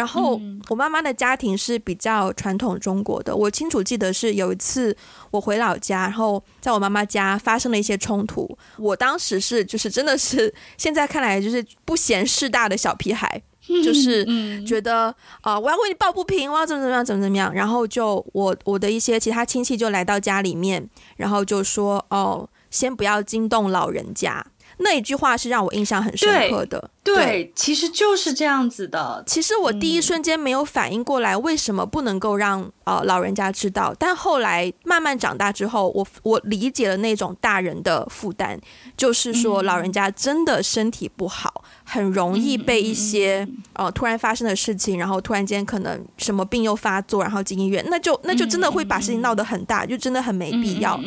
[0.00, 4.96] 然后我妈妈的家庭是比较传统中国的，我清楚记得是有一次
[5.30, 8.48] 我回老家，然后在我妈妈家发生了一些冲突。
[8.78, 13.42] 我当时是就是真的是现在看来就是不嫌事大的小屁孩，
[13.84, 14.24] 就是
[14.64, 17.52] 觉得啊、呃、我要为你抱不平，我要怎么怎么样怎么怎么样。
[17.52, 24.42] 然后就我我的一些其他亲戚就来到家里面，然后就说哦，先不要惊动老人家。
[24.82, 26.90] 那一句话是让我印象很深刻的。
[27.14, 29.22] 对，其实就是这样子的。
[29.26, 33.94] 其实我第一瞬间没有反应过来，为什么不能够让呃老人家知道？
[33.98, 38.58] 但后来慢慢长大之后，我我理解了那种大人的负担，
[38.96, 51.00] 就是说老人家真的身体不好，很容易被一些呃突然发生的事情，然后突然间可能什么病又发作，然后进医院，那就那就真的会把事情闹得很大，就真的很没必要。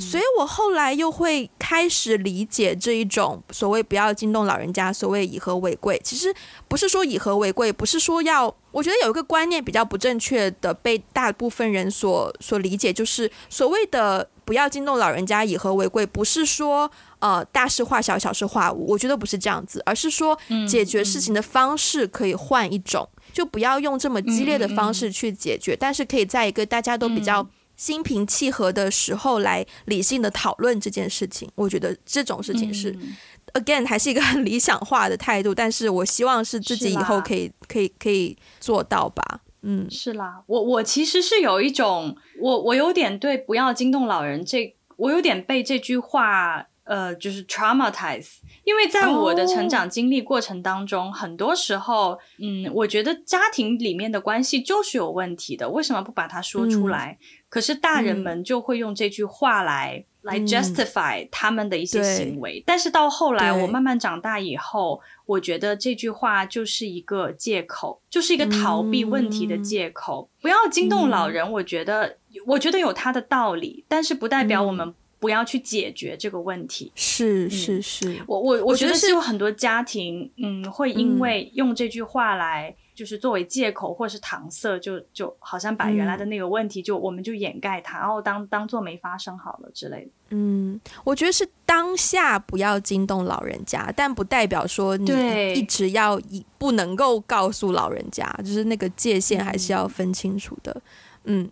[0.00, 6.00] 所以我后来又会开始理解这一种所谓不要惊动老人家，所谓以和为贵。
[6.02, 6.34] 其实
[6.66, 8.54] 不是说以和为贵，不是说要。
[8.70, 18.86] 我觉得有一个观念比较不正确的，被大部分人所所理解，就是所谓的不要惊动老人家，以和为贵，不是说呃大事化小，小事化无。
[18.88, 20.38] 我觉得不是这样子，而是说
[20.68, 27.48] 解决事情的方式可以换一种，就不要用这么激烈的方式去解决，但是可以在一个大家都比较。
[27.78, 33.16] 心平气和的时候来理性的讨论这件事情，我觉得这种事情是、嗯、
[33.58, 39.40] ，again 还是一个很理想化的态度，但是我希望是自己以后可以可以可以做到吧。
[39.62, 48.36] 嗯，是啦，我我其实是有一种，我我有点对不要惊动老人这，我有点被这句话呃就是 traumatize。
[48.64, 51.14] 因为在我的成长经历过程当中，oh.
[51.14, 57.18] 很多时候，嗯，我觉得家庭里面的关系就是有问题的，为什么不把它说出来？
[57.20, 62.62] 嗯、可是大人们就会用这句话来、嗯、来 justify 他们的一些行为。
[62.64, 70.28] 但是到后来，我慢慢长大以后，我觉得这句话就是一个借口，就是一个逃避问题的借口。
[70.30, 74.94] 嗯、不要惊动老人，我觉得，我觉得有他的道理，但是不代表我们。
[75.20, 90.10] 不要去解决这个问题，是是是，嗯、我我我觉得是有很多家庭，嗯，会因为用这句话来就是作为借口或是搪塞，就就好像把原来的那个问题就、嗯、我们就掩盖它，然后当当做没发生好了之类的。
[90.30, 95.06] 嗯，我觉得是当下不要惊动老人家，但不代表说你
[95.54, 100.82] 一直要以不能够告诉老人家，就是那个界限还是要分清楚的。
[101.22, 101.44] 嗯。
[101.44, 101.50] 嗯，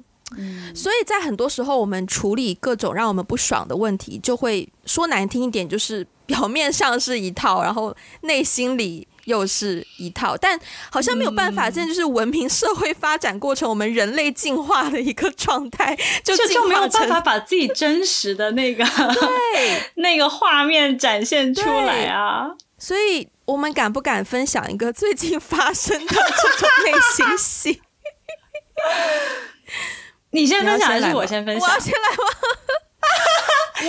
[0.74, 10.58] 所以在很多时候，我们处理各种让我们不爽的问题，就会说难听一点，就是表面上是一套，然后内心里又是一套，但
[10.90, 22.50] 好像没有办法，这就是文明社会发展过程，我们人类进化的一个状态， 就就没有办法把自己真实的那个对 那个画面展现出来啊。
[22.78, 26.16] 所以，我们敢不敢分享一个最近发生的这
[26.58, 27.80] 种内心戏？
[30.36, 31.66] 你先分享还是我先分享？
[31.66, 32.24] 我要先来吗？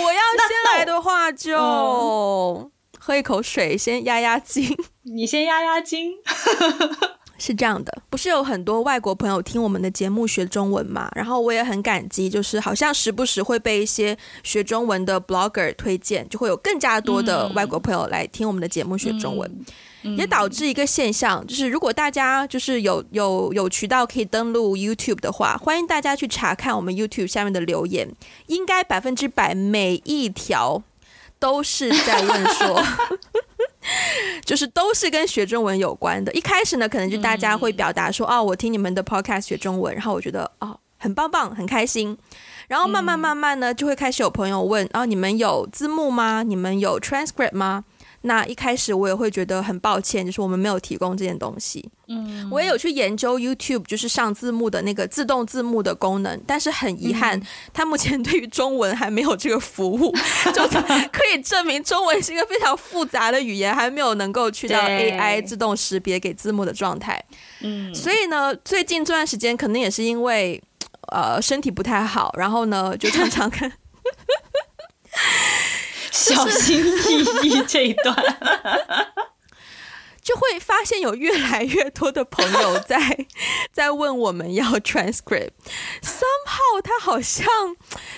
[0.02, 4.74] 我要 先来的话就，喝一口水，先压压惊。
[5.02, 6.14] 你先压压惊。
[7.36, 11.10] 是这样的，不是有很多外国朋友听我们的节目学中文嘛？
[11.14, 19.46] 然后我也很感激，就是好像时不时会被一些学中文的 blogger 推荐，就会有更加多的外国朋友来听我们的节目学中文。
[19.50, 19.66] 嗯
[20.16, 28.08] 也导致一个现象，就是如果大家就是有有有渠道可以登录 YouTube 的话，欢迎大家去查看我们 YouTube 下面的留言，
[28.46, 30.82] 应该百分之百每一条
[31.38, 32.82] 都是在问说，
[34.44, 36.32] 就是都是跟学中文有关的。
[36.32, 42.16] 一开始呢，可能就大家会表达说，哦，我听你们的 Podcast 学中文，然后我觉得哦，很棒棒，很开心。
[42.66, 46.42] 然后慢慢慢慢呢，就会开始有朋友问，哦，你们有字幕吗？
[46.42, 47.84] 你们有 transcript 吗？
[48.22, 51.88] 那一开始我也会觉得很抱歉，就是我们没有提供这件东西。
[52.08, 57.40] 嗯，我也有去研究 YouTube，就是上字幕的那个自动字幕的功能，但是很遗憾，
[57.72, 60.12] 它目前对于中文还没有这个服务，
[60.54, 60.66] 就
[61.12, 67.22] 可以证明中文是一个非常复杂的语言，还没有能够去到 AI 自动识别给字幕的状态。
[67.60, 70.60] 嗯，所以呢，最近这段时间可能也是因为
[71.12, 73.70] 呃身体不太好，然后呢就常常看。
[76.18, 76.84] 小心
[77.42, 78.16] 翼翼这一段，
[80.22, 83.26] 就会发现有越来越多的朋友 在
[83.72, 85.50] 在问我们要 transcript。
[86.02, 87.46] Somehow，他好像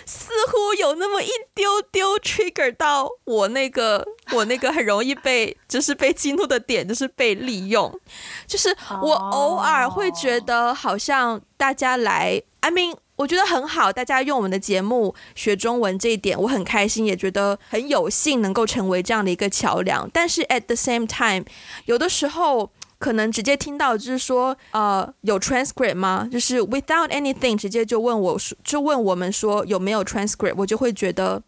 [0.06, 8.00] 似乎有那么一丢丢 trigger 到我那个我那个很容易被就是被激怒的点，就是被利用。
[8.46, 12.96] 就是我偶尔会觉得好像大家来，I mean。
[13.20, 20.08] 我觉得很好，大家用我们的节目学中文这一点，我很开心，也觉得很有幸能够成为这样的一个桥梁。
[20.10, 21.44] 但是 at the same time，
[21.84, 26.26] 有的时候可能直接听到就是说，呃，有 transcript 吗？
[26.32, 31.42] 就是 without anything，直接就问我说，就问我们说有没有 transcript，我就会觉得，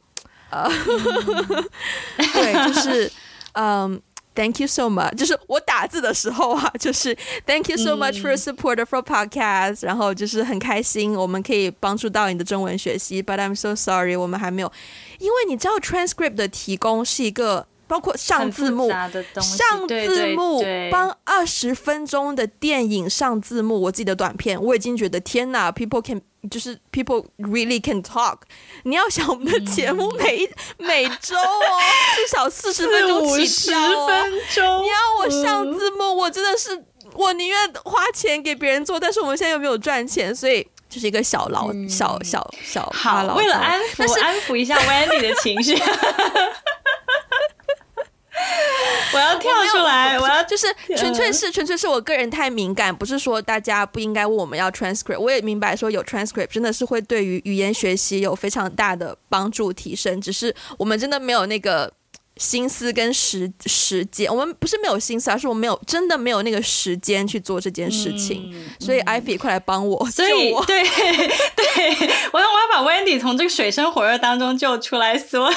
[0.51, 0.68] 呃，
[2.35, 3.11] 对，就是，
[3.53, 3.99] 嗯。
[4.35, 7.14] Thank you so much，就是我打字的时候啊，就是
[7.47, 13.22] Thank you so much for support for podcast，、嗯、然后就是很开心，我们可以帮助到你的中文学习。
[13.22, 14.72] But I'm so sorry，我们还没有，
[15.18, 23.78] 因为你知道 transcript 的提供是一个包括上字幕、上字幕、帮二十分钟的电影上字幕。
[23.82, 26.22] 我自己的短片，我已经觉得天哪，People can。
[26.51, 28.38] 就是 people really can talk。
[28.82, 30.51] 你要想我们的节目每、嗯、
[30.88, 31.78] 每周哦，
[32.16, 34.09] 至少四十分钟起跳哦。
[34.09, 34.82] 分钟。
[34.82, 42.90] 你要我上字幕，嗯、我真的是我宁愿花钱给别人做，但是我们现在又没有赚钱，所以就是一个小劳、嗯、小小小。
[42.93, 45.80] 好，为了安抚安抚一下 Wendy 的情绪。
[49.14, 50.66] 我要跳出来，我，我要就是
[50.97, 55.18] 纯粹是纯粹是我个人太敏感，不是说大家不应该问我们要 transcript。
[55.18, 61.93] 我也明白说有 transcript 真的是会对于语言学习有非常大的帮助提升，只是我们真的没有那个。
[62.43, 68.51] 心思跟时时间，我们不是没有心思，而是我没有真的没有那个时间去做这件事情。
[68.53, 70.05] 嗯、所以，Ivy，快来帮我！
[70.11, 75.16] 所以，对对， 我要我要把 Wendy 从这个水深火热当中救出来。
[75.16, 75.49] 所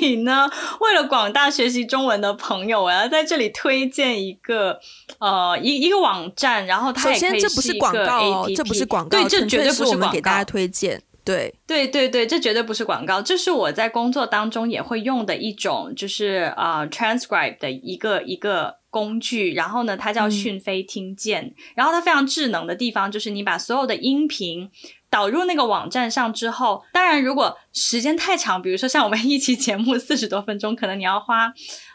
[0.00, 4.80] 以呢，为了广大学习中文的朋友，我要在这里推荐一个
[5.20, 7.46] 呃一一个网站，然后它也可以是一个 APP。
[7.46, 11.00] 这不是广告哦，这不是广告，对，这绝对不是我们给大家推荐。
[11.24, 19.54] 对对对对，这绝对不是广告，这是我在工作当中也会用的一种，就是啊、uh, transcribe 的一个一个工具。
[19.54, 21.44] 然后呢，它叫讯飞听见。
[21.44, 24.68] 嗯、然后它非常智能的地方，就是你把所有的音频
[25.08, 31.52] 导入那个网站上之后，当然如果时间太长，比如说像我们一期节目四十多分钟，可能你要花。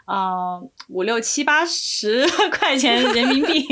[0.07, 3.63] 呃，五六七八十 块钱人民币，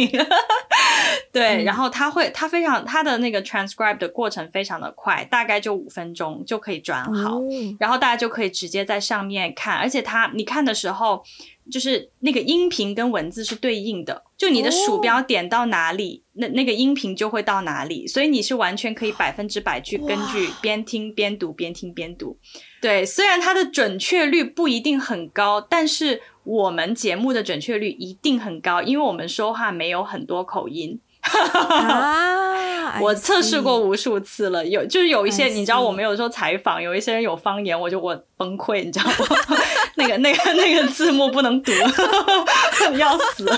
[1.34, 11.24] 对，嗯、然后他会，他非常，他的那个 transcribe 的过程非常的快，大概就五分钟就可以转好，嗯、然后大家就可以直接在上面看，而且他你看的时候。
[11.72, 22.38] 就是那个音频跟文字是对应的，就你的鼠标点到哪里，哦、那那个音频就会到哪里，所以你是完全可以百分之百去根据边听边读，边听边读。
[22.82, 31.00] 对，虽然它的准确率不一定很高，但是我们节目的准确率一定很高，因为我们说话没有很多口音。
[31.34, 32.98] 啊！
[33.02, 39.14] 我测试过无数次了，有就是有一些你知道，我们有时候采访，有一些人有方言，我就我崩溃，你知道吗？
[39.96, 41.72] 那个那个那个字幕不能读，
[42.98, 43.46] 要死！
[43.46, 43.58] 但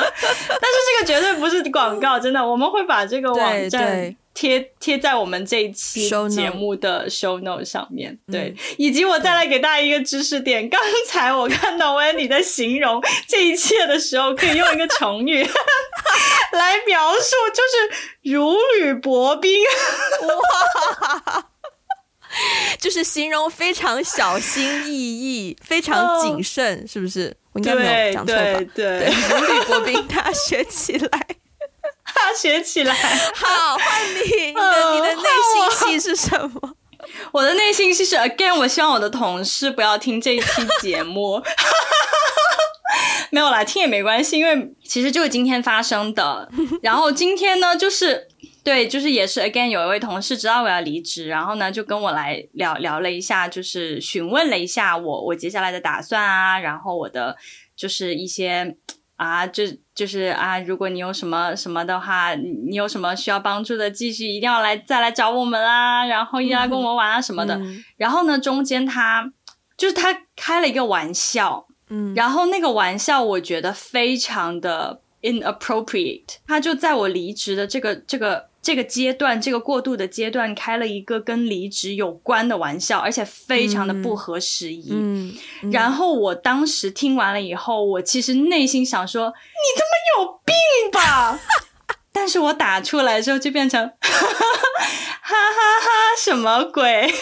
[0.00, 4.14] 是这个绝对不是广告，真的，我们会把这个网站。
[4.34, 10.68] 贴贴在我们这一期节目的 show note 上面，对，嗯、以及我再来给大家一个知识点。
[10.68, 15.42] 刚才我看到 Wendy 在形容这一切的时候，可以用一个成语
[16.52, 19.64] 来描述，就是如履薄冰。
[20.26, 21.46] 哇，
[22.80, 27.32] 就是形容非常小心翼翼、非常谨慎，哦、是不是？
[27.52, 28.42] 我应该没有讲错吧？
[28.42, 31.26] 对，对，对，如履薄冰，大家学起来。
[32.14, 34.46] 他学起来好，换你。
[34.46, 36.76] 你的你的内心戏是什么？
[37.32, 41.42] 我的内心戏是 again，我希望我的同事不要听这一期节目。
[43.30, 46.48] 没有啦，听也没关系，因为其实就是今天发生的。
[46.82, 48.28] 然后今天呢，就是
[48.62, 57.36] 对，就是也是 again，有一位同事知道我要离职，然后呢就跟我来聊聊了一下，就是询问了一下我我接下来的打算啊，然后我的
[57.76, 58.76] 就是一些。
[59.16, 67.54] 啊，就就是啊，如果你有什么什么的话，你有什么需要帮助的，继续一定要来再来找我们啊，然后一定要跟我们玩啊什么的。
[67.56, 69.32] 嗯、然后呢，中间他
[69.76, 84.88] 就是他开了一个玩笑，嗯，然后那个玩笑我觉得非常的 inappropriate，他就在我离职的这个这个这个阶段，这个过渡的阶段开了一个跟离职有关的玩笑，而且非常的不合时宜。
[84.90, 91.38] 嗯，嗯，然后我当时听完了以后，我其实内心想说：“你他妈有病吧！”
[92.14, 93.90] 但是我打出来之后就变成哈
[95.20, 95.90] 哈哈哈，
[96.22, 97.12] 什么鬼？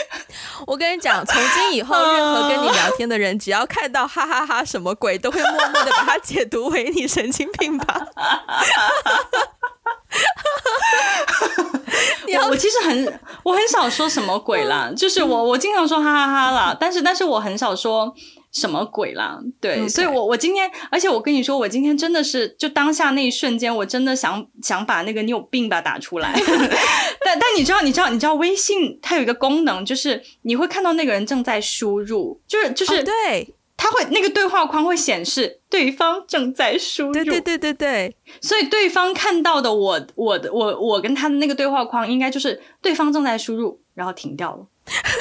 [0.66, 8.06] 我跟你讲，从今以后，任何跟你聊天的人，只要看到哈哈哈什么鬼，都会默默的把它解读为你神经病吧。
[12.42, 18.14] 我我其实很我很少说什么鬼啦，就是我我经常说哈哈哈啦，但是但是我很少说。
[18.52, 19.40] 什么鬼啦？
[19.60, 19.88] 对，Okay.
[19.88, 26.32] 所以我我今天，而且我跟你说，我今天真的是，就当下那一瞬间，我真的想想把那个你有病吧打出来。
[27.24, 44.66] 但但你知道，你知道，你知道，微信它有一个功能，就是你会看到那个人正在输入，就是就是，oh, 对，他会那个对话框会显示对方正在输入，对对对对对，所以对方看到的我我的我我跟他的那个对话框，应该就是对方正在输入，然后停掉了，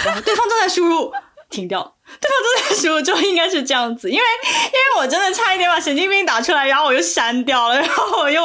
[0.05, 1.11] 然后对方正在输入。
[1.51, 1.81] 停掉，
[2.19, 8.41] 对方正在输入就应该是这样子，因为因为我真的差一点把神经病打出来，然后我又删掉了，然后我又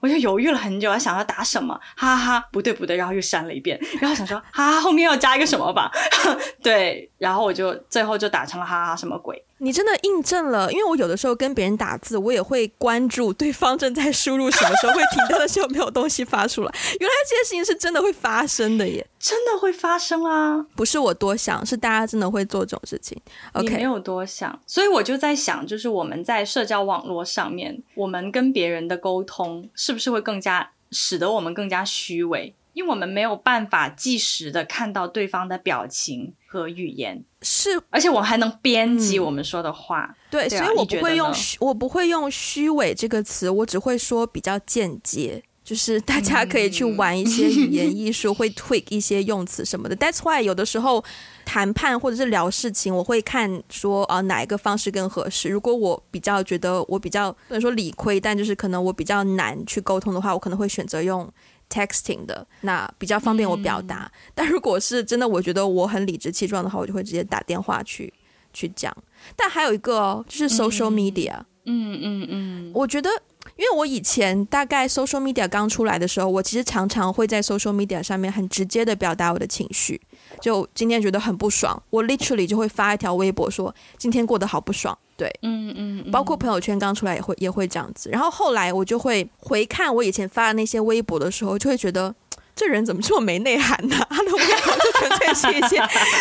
[0.00, 5.90] 我就犹豫了很久，我想要打什么，哈哈，不对不对，然后又删了一遍，然后想说哈哈，后面要加一个什么吧，
[6.62, 9.42] 对，然后我就最后就打成了哈哈什么鬼。
[9.58, 16.74] 你真的印证了，因为我有的时候跟别人打字，我也会关注对方正在输入什么时候会停掉的时候没有东西发出来。
[17.00, 20.66] 原来这件事情是真的会发生的耶，真的会发生啊！
[20.76, 23.18] 不是我多想，是大家真的会做这种事情。
[23.52, 32.54] OK，没有多想，所以我就在想，就是我们在社交网络上面，我们跟别人的沟通是不是会更加使得我们更加虚伪？
[32.76, 40.04] 因为我们没有办法即时的看到对方的表情和语言，是，而且我还能编辑我们说的话。
[40.04, 49.96] 嗯、对，对啊、所以我不会用虚我不会用虚伪这个词，我只会说比较间接，就是大家可以去玩一些语言艺术，嗯、会 tweak 一些用词什么的。
[49.96, 51.02] That's why 有的时候
[51.46, 55.48] 谈判或者是聊事情，我会看说啊哪一个方式更合适。
[55.48, 61.26] 如果我比较觉得我比较不能说理亏，但就是可能我比较难去沟通的话，我可能会选择用。
[61.70, 68.12] Texting 的那比较方便我表达，嗯、但如果是真的，我觉得我很理直气壮的话，我就会直接打电话去
[68.52, 68.94] 去讲。
[69.34, 73.10] 但还有一个哦，就是 social media，嗯嗯嗯，嗯，我觉得，
[73.56, 80.00] 因为我以前大概 social media 刚出来的时候，我其实常常会在 social media 上面很直接的表达我的情绪。
[80.40, 84.96] 就今天觉得很不爽，我 literally 就会发一条微博说今天过得好不爽。
[85.16, 88.10] 对，嗯嗯，嗯，包括朋友圈刚出来也会也会这样子。
[88.10, 92.14] 然后后来我就会回看我以前发的那些微博的时候，就会觉得
[92.54, 93.96] 这人怎么这么没内涵呢？
[94.10, 95.76] 他的微博就纯粹是一些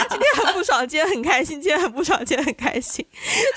[0.10, 3.06] 今天很不爽，今天很开心，今天很不爽，今天很开心。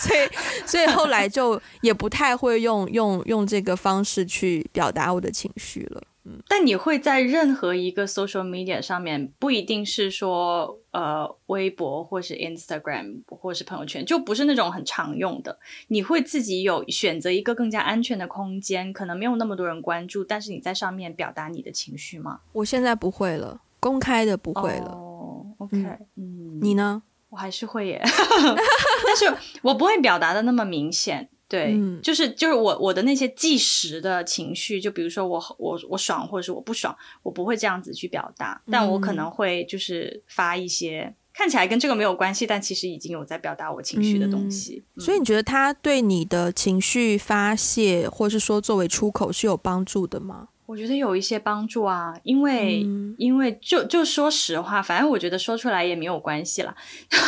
[0.01, 0.28] 所以
[0.66, 6.03] 所以后来就也不太会用用用这个方式去表达我的情绪了。
[6.49, 15.59] 但你会在任何一个 social media 上面，不一定是说呃微博或是 Instagram 或是朋友圈，就不是那种很常用的。
[15.89, 22.41] 你会自己有选择一个更加安全的空间，可能没有那么多人关注，但是你在上面表达你的情绪吗？
[22.53, 24.93] 我现在不会了，公开的不会了。
[24.93, 25.76] 哦，OK，
[26.16, 27.03] 嗯，你呢？
[27.31, 28.01] 我还是会耶，
[29.07, 31.29] 但是我不会表达的那么明显。
[31.49, 44.84] 对，嗯、就是就是我我的那些即时的情绪，就比如说我我我爽或者是我不爽，我不会这样子去表达，但我可能会就是发一些、嗯、看起来跟这个没有关系，但其实已经有在表达我情绪的东西。
[44.94, 50.49] 嗯嗯、所以你觉得他对你的情绪发泄，或是说作为出口是有帮助的吗？
[50.66, 56.76] 我觉得有一些帮助啊，因为、嗯、因为就就说实话，反正我觉得说出来也没有关系啦，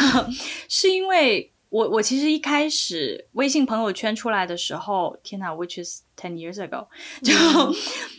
[0.69, 1.50] 是因为。
[1.71, 6.87] 我我其实一开始微信朋友圈出来的时候，天哪，which is ten years ago，
[7.23, 7.33] 就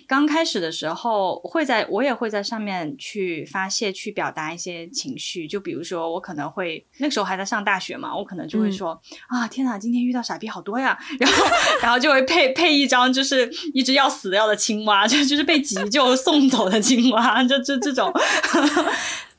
[0.07, 8.99] 刚开始的时候会在我也会在上面去发泄、去表达一些情绪，就比如说我可能会那个时候还在上大学嘛，我可能就会说、
[9.29, 11.45] 嗯、啊，天哪，今天遇到傻逼好多呀，然后
[11.83, 18.11] 然后就会配配一张就是一只要死掉的青蛙，就 就是被急救送走的青蛙， 就就这种。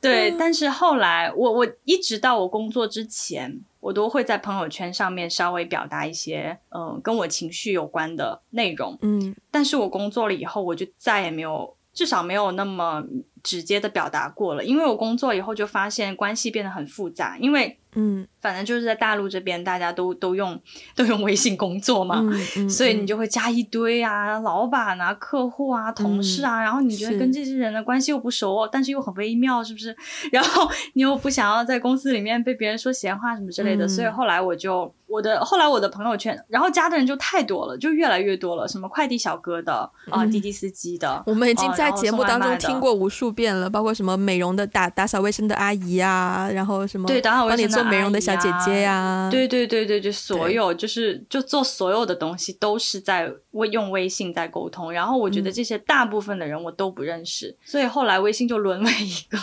[0.01, 13.03] 对，嗯、但是后来我我一直到我工作之前，我都会在朋友圈上面稍微表达一些嗯、呃、跟我情绪有关的内容，嗯，但是我工作了以后，我就再也没有，至少没有那么
[13.43, 17.77] 直接的表达过了，因为我工作以后就发现关系变得很复杂，因为。
[17.95, 20.59] 嗯，反正就是在大陆这边，大家都都用
[20.95, 29.95] 都用微信工作嘛，嗯嗯、 所以你就会加一堆啊，老板啊、客户啊、同事啊，嗯、然后你觉得跟这些人的关系又不熟，但是又很微妙，是不是？
[30.31, 34.93] 然后你又不想要在公司里面被别人说闲话什么之类的，嗯、所以后来我就。
[35.05, 38.67] 我的后来我的朋友圈，然后加的人就太多了，就越来越多了。
[38.67, 43.69] 什么快递小哥的啊，滴滴司机的，我们已经在节目当中听过无数遍了。
[43.69, 54.91] 包括什么美容的打打扫卫生的阿姨啊，然后什么对打扫卫生帮你做美容的小姐姐呀，对对对对，就所有就是就做所有的东西都是在微用微信在沟通。
[54.91, 59.37] 然后我觉得这些大部分的人我都不认识，所以后来微信就沦为一个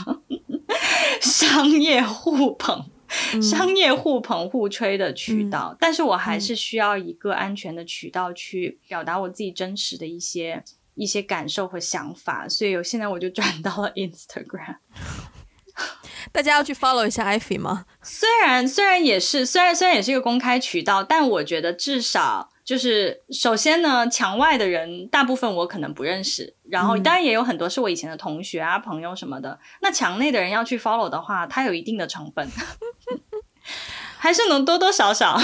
[1.21, 2.87] 商业互捧。
[3.43, 10.63] 商业互捧互吹的渠道，嗯、但是我还是需要一个安全的渠道去表达我自己真实的一些
[10.95, 14.77] 一些感受和想法，所以我现在我就转到了 Instagram。
[16.33, 17.87] 大家要去 follow 一下 Ivy 吗？
[18.03, 22.51] 虽然虽然也是虽然虽然也是一个公开渠道，但我觉得至少。
[22.63, 29.59] 就是首先呢，墙外的人大部分我可能不认识，然后当然也有很多是我以前的同学啊、朋友什么的。
[29.83, 32.49] 那墙内的人要去 follow 的话，它有一定的成本。
[34.23, 35.41] 还是能多多少少，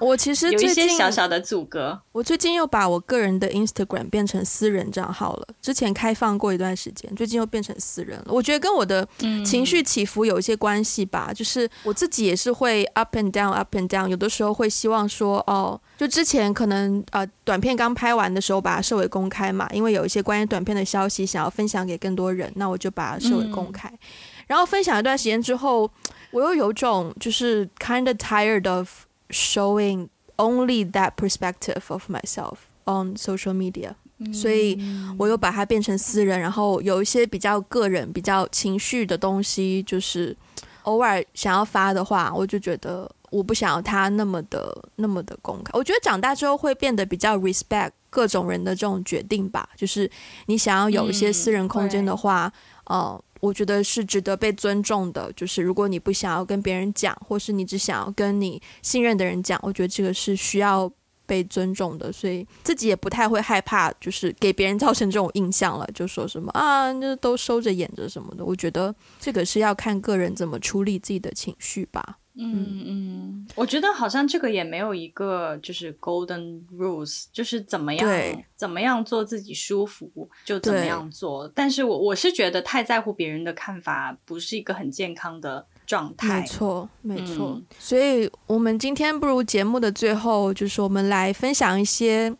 [0.00, 1.96] 我其实有一些小小的阻隔。
[2.10, 8.24] 我最近又把我个人的 Instagram 变成私人账号了，之前开放过一段时间，最近又变成私人了。
[8.26, 9.06] 我觉得跟我的
[9.44, 23.88] 情绪起伏有一些关系吧，嗯、就是我自己也是会 up and down up and down，有的时候会希望说，哦，就之前可能呃短片刚拍完的时候把它设为公开嘛，因为有一些关于短片的消息想要分享给更多人，那我就把它设为公开。
[23.88, 23.98] 嗯、
[24.46, 25.90] 然后分享一段时间之后。
[26.32, 34.76] 我又有种就是 kind of tired of showing only that perspective of myself on social media，嗯，所以
[35.16, 40.36] 我又把它变成私人，然后有一些比较个人、比较情绪的东西，就是
[40.82, 45.70] 偶尔想要发的话，我就觉得我不想要它那么的、那么的公开。
[45.72, 50.10] 我觉得长大之后会变得比较 respect 各种人的这种决定吧，就是
[50.46, 52.52] 你想要有一些私人空间的话，
[52.90, 53.22] 嗯，呃。
[53.40, 60.90] 我觉得是值得被尊重的，就是如果你不想要跟别人讲，或是你只想要跟你信任的人讲，我觉得这个是需要
[61.26, 68.44] 被尊重的，所以自己也不太会害怕，就是给别人造成这种印象了，就说什么啊，那都收着演着什么的。
[68.44, 72.18] 我觉得这个是要看个人怎么处理自己的情绪吧。
[72.38, 78.08] 嗯嗯，我觉得好像这个也没有一个就是 golden rules，就是怎么样
[78.54, 81.50] 怎么样做自己舒服就怎么样做。
[81.54, 86.40] 但是我我是觉得太在乎别人的看法不是一个很健康的状态。
[86.40, 87.52] 没错，没错。
[87.56, 92.30] 嗯、所以我们今天不如节目的最后，就是我们来分享一些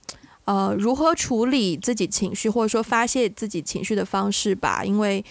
[0.45, 5.25] 呃如何处理自己情绪或者说发泄自己情绪的方式吧，因为。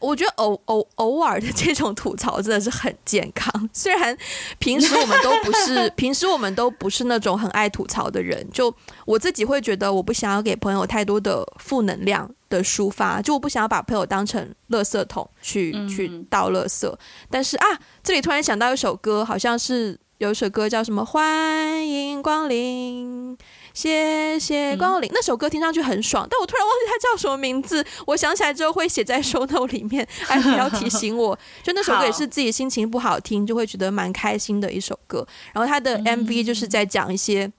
[0.00, 3.52] 我觉得偶偶偶尔的这种吐槽真的是很健康。
[3.72, 4.16] 虽然
[4.58, 8.74] 平时我们都不是 平时我们都不是那种很爱吐槽的人，就
[9.04, 16.92] 我自己会觉得我不想要给朋友太多的负能量的抒发，就我不想要把朋友当成垃圾桶去去倒垃圾。
[17.30, 17.66] 但是啊，
[18.02, 23.36] 这里突然想到一首歌，好像是有一首歌叫什么“欢迎光临”。
[23.74, 27.84] 谢谢光临，嗯、那首歌听上去很爽，但我突然忘记它叫什么名字。
[28.06, 31.38] 我想起来之后会写在 show note 里面，哎，不要提醒我。
[31.62, 35.26] 就那首歌也是自己心情不好听，就会觉得蛮开心的一首歌。
[35.52, 37.50] 然后它的 MV 就是在讲一些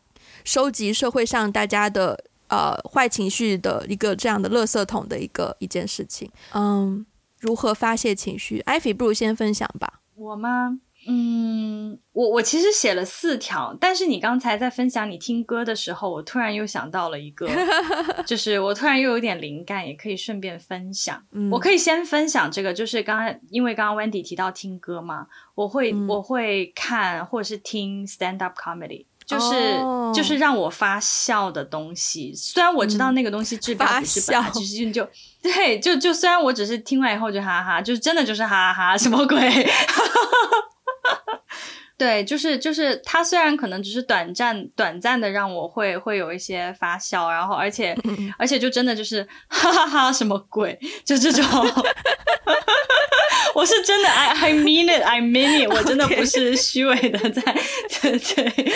[0.44, 6.30] 收集社会上大家的呃坏情绪的一个这样的垃圾桶的一个一件事情。
[6.54, 7.06] 嗯，
[7.40, 10.02] 如何发泄情绪？Ivy 不如先分享吧。
[10.16, 10.80] 我吗？
[11.08, 17.48] 嗯，我我其实写了四条，但是你刚才在分享你听歌的时候，我突然又想到了一个，
[18.28, 21.24] 就是我突然又有点灵感，也可以顺便分享。
[21.32, 32.34] 嗯，我可以先分享这个，就是刚刚因为刚刚 Wendy 提到听歌嘛，我会、嗯、我会看或者是听 stand up comedy，就是、哦、就是让我发笑的东西。
[32.36, 35.10] 虽然我知道那个东西治标不治本，其实就就
[35.42, 39.40] 对，就就虽然我只是听完以后就哈哈，就是真的就是哈哈哈，什么鬼？
[41.98, 47.94] 对，就是就是，他虽然可能只是短暂短暂的让我会会有一些发笑，然后而且
[48.38, 50.80] 而且就真的就是哈哈哈，什么鬼？
[51.04, 51.44] 就这种，
[53.54, 57.42] 我是真的，I I mean it, I mean it，我真的不是虚伪的在
[58.02, 58.74] 对对，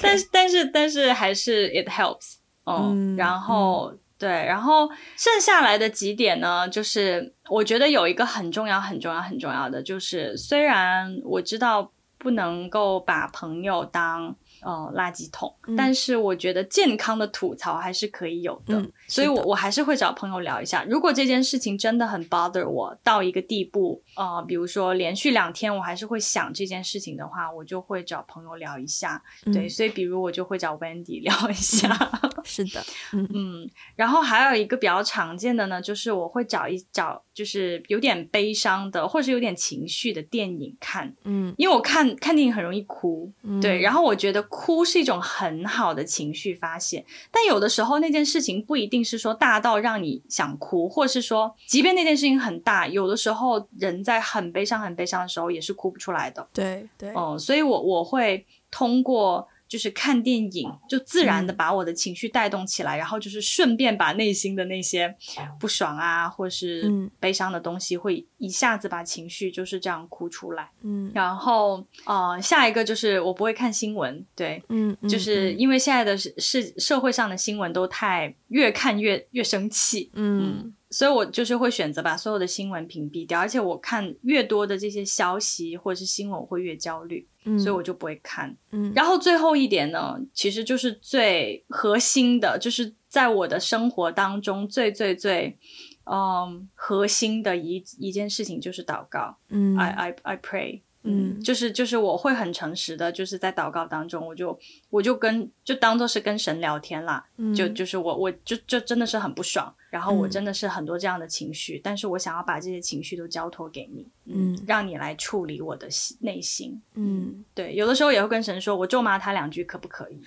[0.00, 11.90] 但是但是但是还是 it helps 哦，嗯，然后对，然后剩下来的几点呢，就是我觉得有一个很重要很重要很重要的，就是虽然我知道。
[12.22, 14.26] 不能够把朋友当
[14.60, 15.50] 呃垃圾桶。
[15.66, 20.84] 嗯、但是我觉得健康的吐槽还是可以有的，嗯、所以我我还是会找朋友聊一下。
[20.84, 29.22] 如果这件事情真的很 bother 我到一个地步，呃，比如说连续两天我还是会想这件事情的话，我就会找朋友聊一下。
[29.44, 31.88] 嗯、对，所以比如我就会找 Wendy 聊一下。
[32.22, 32.82] 嗯、 是的，
[33.12, 33.70] 嗯嗯。
[33.96, 41.12] 然后还有一个比较常见的呢，就是我会找一找，就是有点悲伤的，或者是有点情绪的电影看。
[41.24, 43.32] 嗯，因为我看看电影很容易哭。
[43.42, 56.46] 嗯、对，然后我觉得哭是一种很好的情绪发泄，但有的时候那件事情不一定是说大到让你想哭，或是说，即便那件事情很大，有的时候人在很悲伤、很悲伤的时候也是哭不出来的。
[56.52, 59.48] 对对，嗯，所以我我会通过。
[59.70, 65.14] 就是看电影，就自然的把我的情绪带动起来，嗯、然后就是顺便把内心的那些
[65.60, 70.68] 不爽啊，或是悲伤的东西，会一下子把情绪就是这样哭出来。
[70.82, 76.34] 嗯，然后呃，下一个就是我不会看新闻，对，嗯，就是因为现在的是
[76.78, 80.58] 社会上的新闻都太越看越越生气，嗯。
[80.64, 88.56] 嗯所以我就是会选择把所有的新闻屏蔽掉，而且我看越多的这些消息或者是新闻，我会越焦虑，嗯，所以我就不会看。
[88.72, 95.56] 嗯，然后最后一点呢，其实就是最核心的，就是在我的生活当中最最最，
[96.04, 99.36] 嗯，核心的一一件事情就是祷告。
[99.48, 100.80] 嗯，I I I pray。
[101.02, 104.58] 嗯，就是就是我会很诚实的，就是在祷告当中，我就
[104.90, 115.88] 我就跟就当做是跟神聊天啦，嗯、就就是我我就就真的是很不爽，然后我真的是很多这样的情绪，嗯、但是我想要把这些情绪都交托给你，嗯，让你来处理我的
[116.20, 120.20] 内心，嗯，对，有的时候也会跟神说，我咒骂他两句可不可以？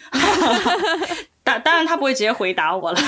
[1.43, 2.99] 当当然他不会直接回答我了，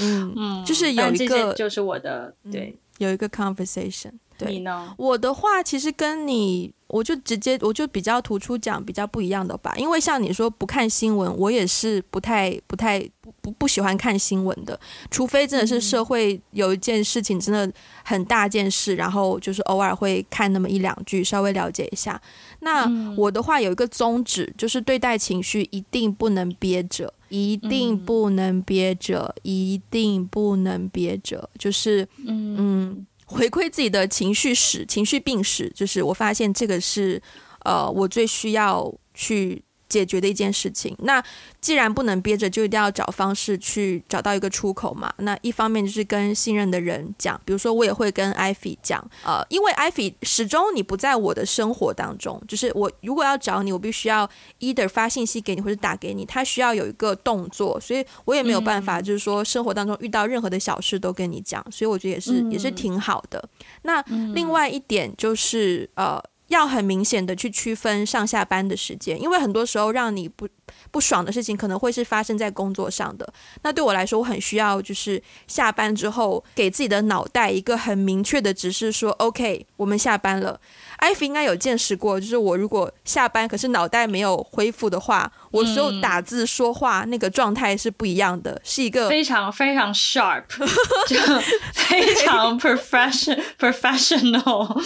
[0.00, 0.34] 嗯。
[0.36, 2.76] 嗯，就是有一个就是我的对。
[2.98, 4.94] 有一个 conversation，对，你呢？
[4.98, 14.78] 我的话其实跟你，我就直接我就比较突出讲比较不一样的吧，因为像你说不看新闻，我也是不太不太不不不喜欢看新闻的，
[15.10, 17.72] 除非真的是社会有一件事情真的
[18.04, 22.20] 很大件事，嗯、然后就是偶尔会看那么一两句，稍微了解一下。
[22.60, 27.12] 那我的话有一个宗旨，就是对待情绪一定不能憋着。
[27.30, 37.20] 一定不能憋着，嗯、一定不能憋着，就是嗯，嗯，回馈自己的情绪史、情绪病史，就是我发现这个是
[37.64, 39.62] 呃，我最需要去。
[39.88, 40.96] 解决的一件事情。
[41.00, 41.22] 那
[41.60, 45.12] 既然不能憋着，就一定要找方式去找到一个出口嘛。
[45.18, 54.28] 那一方面就是跟信任的人讲，比如说我也会跟艾菲讲，呃，因为艾菲始终你不在我的生活当中，就是我如果要找你，我必须要
[54.60, 63.42] either 发信息给你或者打给你，他需要有一个动作，所以我也没有办法，就是说生活当中遇到任何的小事都跟你讲，所以我觉得也是也是挺好的。
[63.82, 64.02] 那
[64.34, 66.22] 另外一点就是呃。
[66.54, 70.48] 要很明显的去区分上下班的时间，因为很多时候让你不
[70.90, 73.30] 不爽的事情，可能会是发生在工作上的。
[73.62, 80.60] 那对我来说，我很需要就是下班之后给自己的脑袋一个很明确的指示，说 OK，我们下班了。
[80.98, 90.44] 艾弗应该有见识过，就是我如果下班，可是脑袋没有恢复的话，我所有打字说话那个状态是不一样的，是一个非常非常 sharp，
[91.06, 91.16] 就
[91.72, 94.82] 非常 profession professional。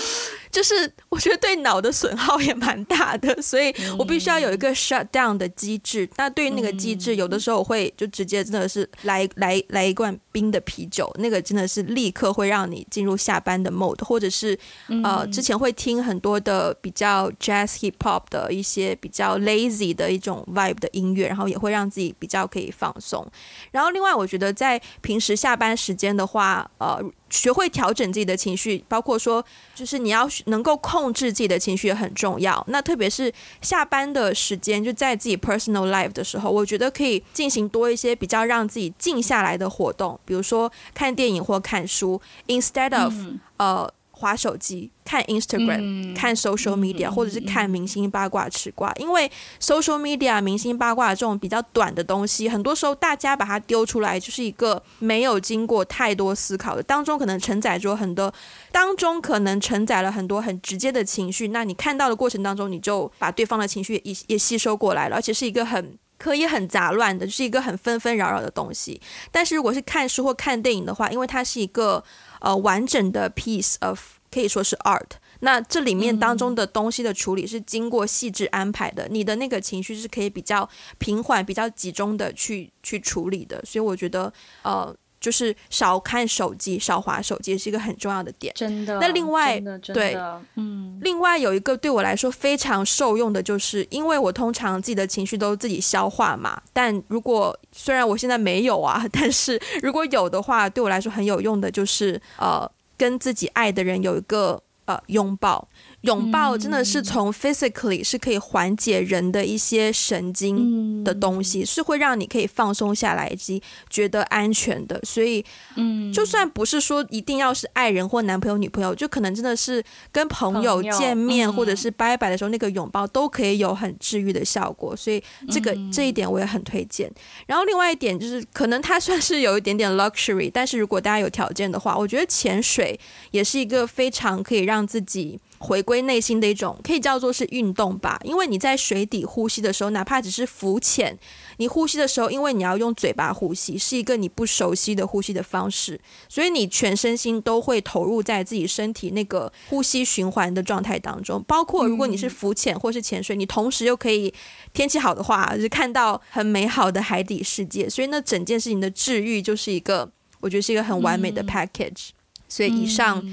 [0.51, 6.07] 就是我觉得对脑的损耗也蛮大的，所以我必须要有一个 shut down 的机制。
[6.07, 14.59] 嗯、那对于那个机制，有的时候我会就直接真的是来来来一罐冰的啤酒，那个真的是立刻会让你进入下班的 mode，或者是
[15.05, 23.27] 呃之前会听很多的比较 jazz hip hop 的一些比较 lazy 的一种 vibe 的音乐，然后也会让自己比较可以放松。
[23.71, 26.99] 然后另外我觉得在平时下班时间的话，呃。
[27.31, 29.45] 学会调整自己的情绪，包括说，
[29.75, 32.65] 就是你要能够控制自己的情绪也很重要。
[32.69, 33.31] 那特别是
[33.61, 43.93] 下班的时间，就在自己 personal life 的时候，我觉得可以进行多一些比较让自己静下来的活动，比如说看电影或看书，instead of、嗯、呃。
[44.19, 58.35] 滑手机、看 Instagram、嗯、看 social media，、嗯、或者是看明星八卦、吃瓜，因为 social media、明星八卦这种比较短的东西，很多时候大家把它丢出来，就是一个没有经过太多思考的，当中可能承载着很多，
[58.73, 61.49] 当中可能承载了很多很直接的情绪。
[61.49, 69.01] 那你看到的过程当中，你就把对方的情绪也也吸收过来了，而且是一个很可以很杂乱的，就是一个很纷纷扰扰的东西。
[69.31, 72.05] 但是如果是看书或看电影的话，因为它是一个。
[72.41, 74.01] 呃，完整的 piece of
[74.31, 75.11] 可以说是 art。
[75.41, 83.61] 那这里面当中的东西的处理是经过细致安排的，你的那个情绪是可以比较平缓、比较集中的去去处理的。
[83.65, 88.53] 所以我觉得，呃，就是少看手机，少滑手机是一个很重要的点。
[88.57, 88.99] 真的。
[89.01, 89.61] 那另外，
[89.93, 90.17] 对，
[90.55, 96.61] 嗯，另外有一个对我来说非常受用的，就是因为我通常自己的情绪都自己消化嘛。
[96.73, 105.67] 但如果虽然我现在没有啊， 但是如果有的话，对我来说很有用的就是呃，跟自己爱的人有一个呃拥抱。
[106.03, 115.01] 拥抱真的是从 physically 是可以缓解人的一些神经的东西，是会让你可以放松下来以及觉得安全的。
[115.03, 115.45] 所以，
[115.75, 119.83] 嗯，就算不是说一定要是爱人或男朋友、女朋友，就可能真的是
[120.13, 124.95] 跟朋友见面或者是拜拜的时候，那个拥抱都可以有很治愈的效果。
[124.95, 125.21] 所以，
[125.51, 127.11] 这个这一点我也很推荐。
[127.47, 132.99] 然后，另外一点就是，可能它算是有一点点 luxury，但是如果大家有条件的话，我觉得潜水
[133.33, 135.41] 也是一个非常可以让自己。
[135.59, 138.21] 回归内心的一种，可以叫做是运动吧。
[138.25, 141.19] 因为你在水底呼吸的时候，哪怕只是浮潜，
[141.57, 151.43] 你呼吸的时候，因为你要用嘴巴呼吸，是一个你不熟悉的呼吸的方式，所以你全身心都会投入在自己身体那个呼吸循环的状态当中。
[151.49, 154.33] 包括如果你是浮潜或是潜水，你同时又可以
[154.73, 157.91] 天气好的话，就是看到很美好的海底世界。
[157.91, 160.09] 所以那整件事情的治愈就是一个，
[160.41, 162.11] 我觉得是一个很完美的 package。
[162.49, 163.25] 所以以上。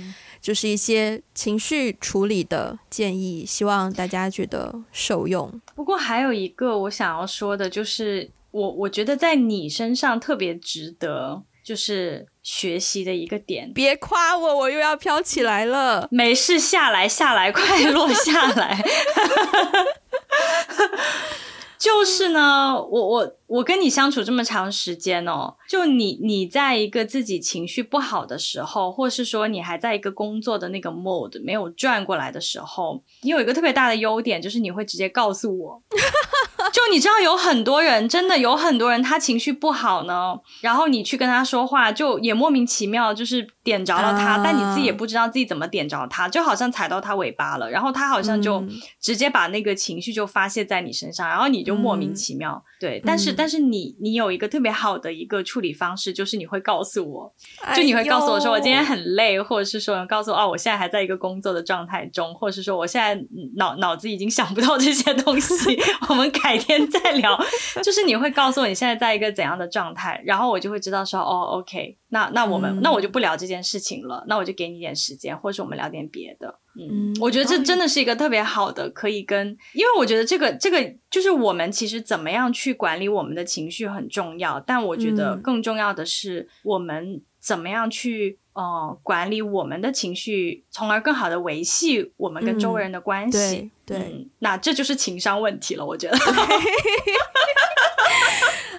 [0.46, 5.60] 就是一些情绪处理的建议，希望大家觉得受用。
[5.74, 13.74] 不过还有一个我想要说的，就是我我觉得在你身上特别值得就是学习的一个点。
[13.74, 16.08] 别夸我，我又要飘起来了。
[16.12, 18.86] 没事，下来下来，快落下来。
[21.78, 35.82] 就是呢，我我我跟你相处这么长时间哦，就你你在一个自己情绪不好的时候，或是说你还在一个工作的那个 mode 没有转过来的时候，你有一个特别大的优点，就是你会直接告诉我。
[36.74, 48.64] 就你知道有很多人，真的有很多人，他情绪不好呢，然后你去跟他说话，就也莫名其妙就是点着了他，uh, 但你自己也不知道自己怎么点着他，就好像踩到他尾巴了，然后他好像就
[49.00, 52.54] 直接把那个情绪就发泄在你身上，然后你就莫名其妙。
[52.54, 57.34] 嗯、对，但是但是你你有一个特别好的一个处理方式，就是你会告诉我，
[57.76, 63.16] 就你会告诉我说我今天很累，或者是说告诉我哦我现在还在一个工作的状态中，或者是说我现在
[63.58, 65.78] 脑脑子已经想不到这些东西，
[66.10, 67.38] 我们改天再聊。
[67.84, 76.60] 就是你会告诉我你现在在一个怎样的状态，然后我就会知道说哦，OK，那那我们、嗯、那我就不聊这件事情了，那我就给你点时间，或者是我们聊点别的。
[76.78, 93.38] 嗯，嗯，我觉得这真的是一个特别好的，可以跟，因为我觉得这个这个就是我们其实怎么样去管理我们的情绪很重要，但我觉得更重要的是我们怎么样去呃管理我们的情绪，从而更好的维系我们跟周围人的关系。
[93.38, 96.18] 嗯、对，对、嗯，那这就是情商问题了，我觉得。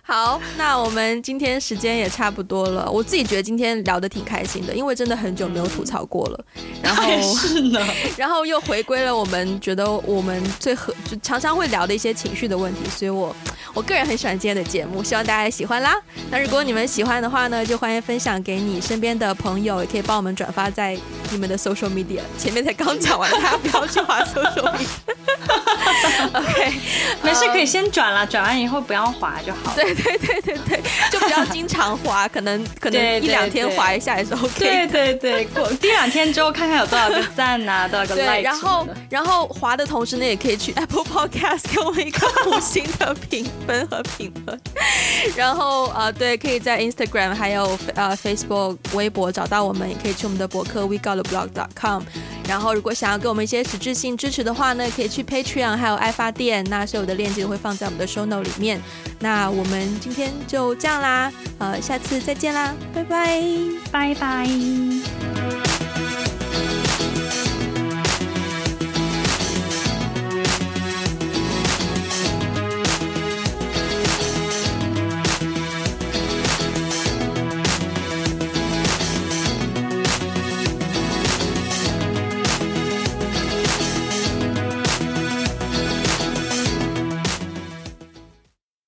[0.09, 2.89] 好，那我们今天时间也差不多了。
[2.89, 6.45] 我自己觉得今天聊得挺开心的，因为真的很久没有吐槽过了。
[6.81, 7.03] 然后
[7.35, 7.85] 是呢，
[8.17, 12.89] 然后又回归了我们觉得我们最合就常常会聊的一些情绪的问题。
[12.89, 13.35] 所以我
[13.75, 15.93] 我个人很喜欢今天的节目，希望大家也喜欢啦。
[16.31, 20.97] 那如果你们喜欢的话呢，就欢迎分享给你身边的朋友，也可以帮我们转发在
[21.33, 22.21] 你们的 social media。
[22.39, 24.87] 前面才刚讲完，大家不要去划 social media。
[26.33, 26.73] OK，
[27.23, 29.75] 没事，可以先转了，转完以后不要划就好。
[29.75, 29.96] 对。
[30.03, 34.51] 对对对对，就不要经常滑，可能可能一两天滑一下也是 OK。
[34.59, 38.35] 对对对，过第两天之后看看有多少个赞啊，多少个 like。
[38.35, 44.61] 对，然后然后滑的同时呢，也可以去 Apple Podcast 给我们一个五星的评分和评论。
[45.35, 52.03] 然后呃，对，可以在 Instagram 还有呃 Facebook 微博找到我们，也可以去我们的博客 wegottheblog.com。
[52.49, 58.81] 然后如果想要给我们一些实质性支持的话呢，可以去 Patreon 还有爱发电，那所有的链接都会放在我们的 Show No 里面。
[59.19, 59.87] 那我们。
[60.01, 63.43] 今天就这样啦，呃，下次再见啦，拜拜，
[63.91, 65.96] 拜拜。